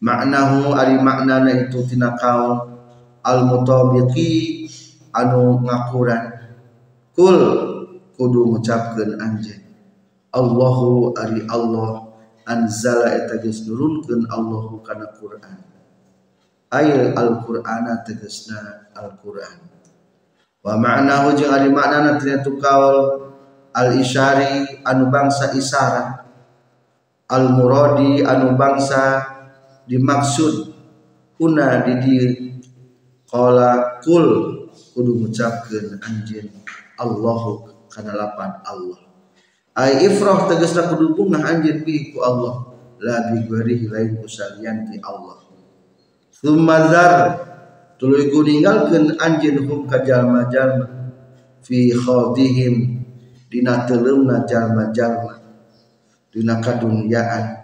Maknahu 0.00 0.72
ari 0.72 0.96
maknana 0.96 1.68
itu 1.68 1.84
tina 1.84 2.16
kaul 2.16 2.72
al 3.20 3.38
mutabiqi 3.52 4.64
anu 5.12 5.60
ngakuran. 5.60 6.40
Kul 7.12 7.36
kudu 8.16 8.48
ngucapkeun 8.48 9.20
anjeun 9.20 9.60
Allahu 10.32 11.12
ari 11.20 11.44
Allah 11.52 12.11
anzala 12.46 13.12
eta 13.12 13.38
geus 13.42 13.64
nurunkeun 13.66 14.26
Allahu 14.30 14.82
kana 14.82 15.10
Quran 15.16 15.58
ayat 16.72 17.12
al-Qur'ana 17.14 18.00
tegasna 18.02 18.88
al-Qur'an. 18.96 19.60
Wa 20.62 20.78
ma'nahu 20.78 21.36
jeung 21.36 21.52
ari 21.52 21.68
maknana 21.68 22.16
tina 22.16 22.40
kaul 22.40 23.28
al-isyari 23.74 24.80
anu 24.86 25.10
bangsa 25.12 25.52
isyarat 25.52 26.22
al-muradi 27.28 28.22
anu 28.22 28.54
bangsa 28.54 29.26
dimaksud 29.88 30.70
kuna 31.34 31.82
di 31.82 31.94
di 31.98 32.16
qala 33.26 33.98
kul 34.04 34.28
kudu 34.92 35.24
ngucapkeun 35.24 35.98
anjeun 35.98 36.48
Allahu 37.00 37.66
kana 37.90 38.14
lapan 38.14 38.60
Allah 38.62 39.11
ai 39.72 40.04
ifrah 40.04 40.48
tegasna 40.48 40.92
kudu 40.92 41.16
bunga 41.16 41.40
anjeun 41.44 41.80
bi 41.84 42.12
ku 42.12 42.20
Allah. 42.20 42.68
La 43.02 43.32
bi 43.32 43.42
ghairihi 43.48 43.90
lain 43.90 44.10
ku 44.22 44.28
salian 44.30 44.86
ti 44.86 45.00
Allah. 45.02 45.42
Summa 46.30 46.86
zar 46.92 47.12
tuluy 47.98 48.30
ku 48.30 48.46
ninggalkeun 48.46 49.18
anjeun 49.18 49.66
hum 49.66 49.90
ka 49.90 50.04
jalma-jalma. 50.06 50.86
Fi 51.62 51.90
khadihim 51.94 53.02
dina 53.50 53.88
teuleumna 53.88 54.46
jalma-jalma. 54.46 55.40
Dina 56.32 56.62
kadunyaan 56.64 57.60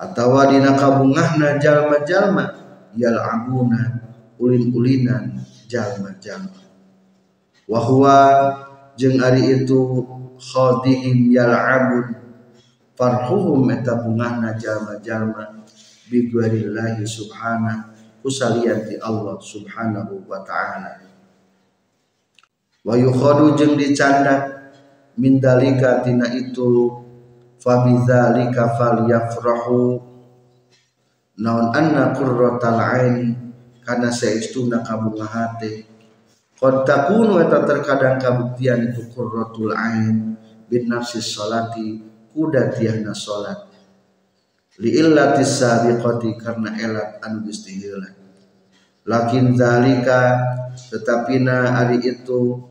atau 0.00 0.32
dina 0.48 0.78
kabungahna 0.78 1.58
jalma-jalma 1.60 2.44
yal'abuna 2.96 4.00
ulin-ulinan 4.40 5.44
jalma-jalma. 5.68 6.60
Wa 7.68 7.78
huwa 7.84 8.16
jeung 8.96 9.20
ari 9.20 9.60
itu 9.60 10.06
khadihim 10.40 11.28
yal'abun. 11.28 12.16
Farhuhum 12.96 13.68
eta 13.68 14.00
bungahna 14.00 14.56
jalma-jalma. 14.56 15.64
Bi 16.08 16.32
gharillahi 16.32 17.04
subhana. 17.04 17.92
Kusalian 18.20 18.88
ti 18.88 18.96
Allah 19.00 19.36
subhanahu 19.40 20.24
wa 20.24 20.40
ta'ala. 20.40 21.04
Wa 22.84 22.96
yukhadu 22.96 23.56
jeung 23.60 23.76
dicanda. 23.76 24.48
Min 25.20 25.36
dalika 25.36 26.00
tina 26.00 26.32
itu. 26.32 26.88
Fabidzalika 27.60 28.76
falyafrahu. 28.80 30.00
Naon 31.40 31.72
anna 31.76 32.16
qurratal 32.16 32.80
aini. 32.80 33.32
Kana 33.80 34.12
saestuna 34.12 34.84
kabunga 34.84 35.24
hate 35.24 35.89
qad 36.60 36.84
takunu 36.84 37.40
eta 37.40 37.64
terkadang 37.64 38.20
kabuktian 38.20 38.92
itu 38.92 39.08
qurratul 39.16 39.72
ain 39.72 40.36
bin 40.68 40.92
nafsi 40.92 41.24
salati 41.24 42.04
kuda 42.36 42.76
tiahna 42.76 43.16
salat 43.16 43.64
li 44.76 44.92
illati 45.00 45.40
sabiqati 45.40 46.36
karena 46.36 46.76
elat 46.76 47.16
anu 47.24 47.48
geus 47.48 47.64
lakin 49.08 49.56
zalika 49.56 50.20
tetapina 50.92 51.80
ari 51.80 52.04
itu 52.04 52.68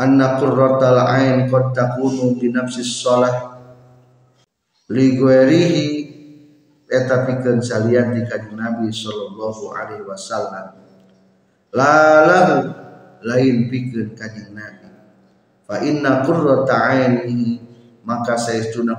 anna 0.00 0.40
qurratal 0.40 1.12
ain 1.12 1.52
qad 1.52 1.76
takunu 1.76 2.40
bi 2.40 2.48
nafsi 2.48 2.80
salat 2.80 3.52
liguerihi 4.88 5.88
eta 6.88 7.28
pikeun 7.28 7.60
salian 7.60 8.16
di 8.16 8.24
Nabi 8.56 8.88
sallallahu 8.88 9.64
alaihi 9.76 10.04
wasallam 10.04 10.81
lalahu 11.72 12.70
lain 13.24 13.72
pikeun 13.72 14.12
kanjeng 14.12 14.52
Nabi. 14.52 14.88
Fa 15.64 15.80
inna 15.80 16.20
qurrata 16.22 16.92
ainihi 16.92 17.58
maka 18.04 18.36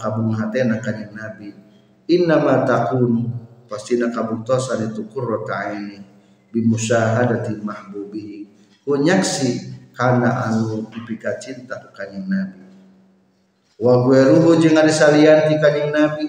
kabung 0.01 0.34
hatena 0.34 0.82
kanjeng 0.82 1.13
Nabi. 1.13 1.53
Inna 2.09 2.41
ma 2.41 2.65
takun 2.65 3.30
pastina 3.69 4.09
kabuktosan 4.09 4.91
itu 4.91 5.05
qurrata 5.07 5.71
aini 5.71 6.01
bi 6.49 6.59
musyahadati 6.65 7.61
mahbubihi. 7.61 8.39
Kunyaksi 8.84 9.71
kana 9.93 10.49
anu 10.49 10.89
dipika 10.89 11.38
cinta 11.38 11.78
kanjeng 11.93 12.26
Nabi. 12.26 12.63
Wa 13.84 13.99
gueruhu 14.07 14.63
jeung 14.63 14.80
ari 14.80 14.95
kanjing 15.59 15.91
nabi. 15.91 16.26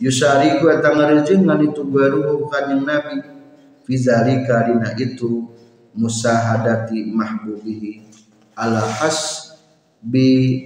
Yusariku 0.00 0.70
eta 0.70 0.94
ngarejeungan 0.94 1.60
itu 1.66 1.82
gueruhu 1.82 2.46
kanjing 2.46 2.86
nabi. 2.86 3.18
Fi 3.82 3.94
dina 3.98 4.94
itu 4.94 5.49
musahadati 5.94 7.10
mahbubihi 7.10 8.06
ala 8.58 8.80
has 8.80 9.50
bi 10.00 10.64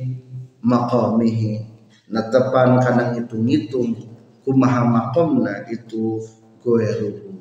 maqamihi. 0.64 1.75
Natepan 2.05 2.79
kana 2.85 3.16
ngitung-ngitung 3.16 3.97
kumaha 4.45 4.85
maqamna 4.85 5.64
itu 5.72 6.20
gueruhu 6.61 7.33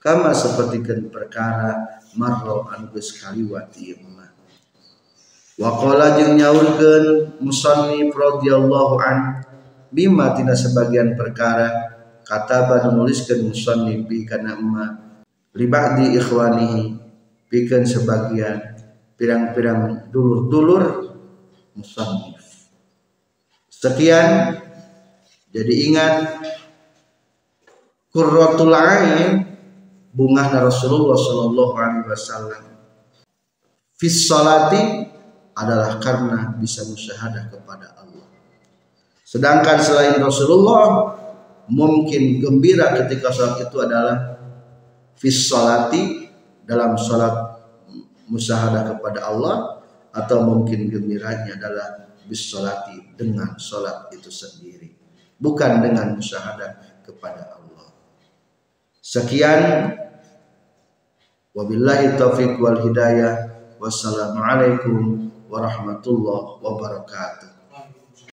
kama 0.00 0.32
sapertikeun 0.32 1.12
perkara 1.12 2.00
marro 2.16 2.64
anu 2.72 2.88
geus 2.96 3.20
kaliwat 3.20 3.76
ieu 3.76 4.00
Waqala 5.60 6.16
jeung 6.16 6.40
nyaurkeun 6.40 7.36
musannif 7.44 8.16
radhiyallahu 8.16 8.96
an 8.96 9.44
bima 9.92 10.32
tina 10.32 10.56
sebagian 10.56 11.12
perkara 11.20 11.68
kata 12.24 12.88
nuliskeun 12.96 13.52
musannif 13.52 14.08
bi 14.08 14.24
kana 14.24 14.56
emma 14.56 15.09
li 15.56 15.66
ba'di 15.66 16.14
ikhwanihi 16.18 16.80
pikeun 17.50 17.82
sebagian 17.82 18.58
pirang-pirang 19.18 20.08
dulur-dulur 20.14 20.84
musannif. 21.74 22.70
Sekian 23.70 24.56
jadi 25.50 25.74
ingat 25.90 26.14
Qurratul 28.10 28.74
ain 28.74 29.46
bunga 30.10 30.50
Rasulullah 30.50 31.14
sallallahu 31.14 31.74
alaihi 31.78 32.06
wasallam. 32.10 32.64
Fis 33.94 34.26
salati 34.26 35.06
adalah 35.54 36.02
karena 36.02 36.56
bisa 36.58 36.82
musyahadah 36.90 37.52
kepada 37.52 37.94
Allah. 38.02 38.26
Sedangkan 39.22 39.78
selain 39.78 40.18
Rasulullah 40.18 41.14
mungkin 41.70 42.42
gembira 42.42 42.90
ketika 42.98 43.30
sholat 43.30 43.62
itu 43.62 43.78
adalah 43.78 44.39
fis 45.20 45.52
salati 45.52 46.32
dalam 46.64 46.96
sholat 46.96 47.60
musyahadah 48.32 48.96
kepada 48.96 49.28
Allah 49.28 49.84
atau 50.16 50.40
mungkin 50.48 50.88
gembiranya 50.88 51.60
adalah 51.60 52.08
bis 52.24 52.48
salati 52.48 53.12
dengan 53.20 53.60
sholat 53.60 54.08
itu 54.16 54.32
sendiri. 54.32 54.96
Bukan 55.36 55.84
dengan 55.84 56.16
musyahadah 56.16 57.04
kepada 57.04 57.52
Allah. 57.60 57.92
Sekian. 59.04 59.62
Wabillahi 61.50 62.14
taufiq 62.16 62.56
wal 62.62 62.78
hidayah. 62.80 63.50
Wassalamualaikum 63.80 65.32
warahmatullahi 65.50 66.62
wabarakatuh 66.62 67.49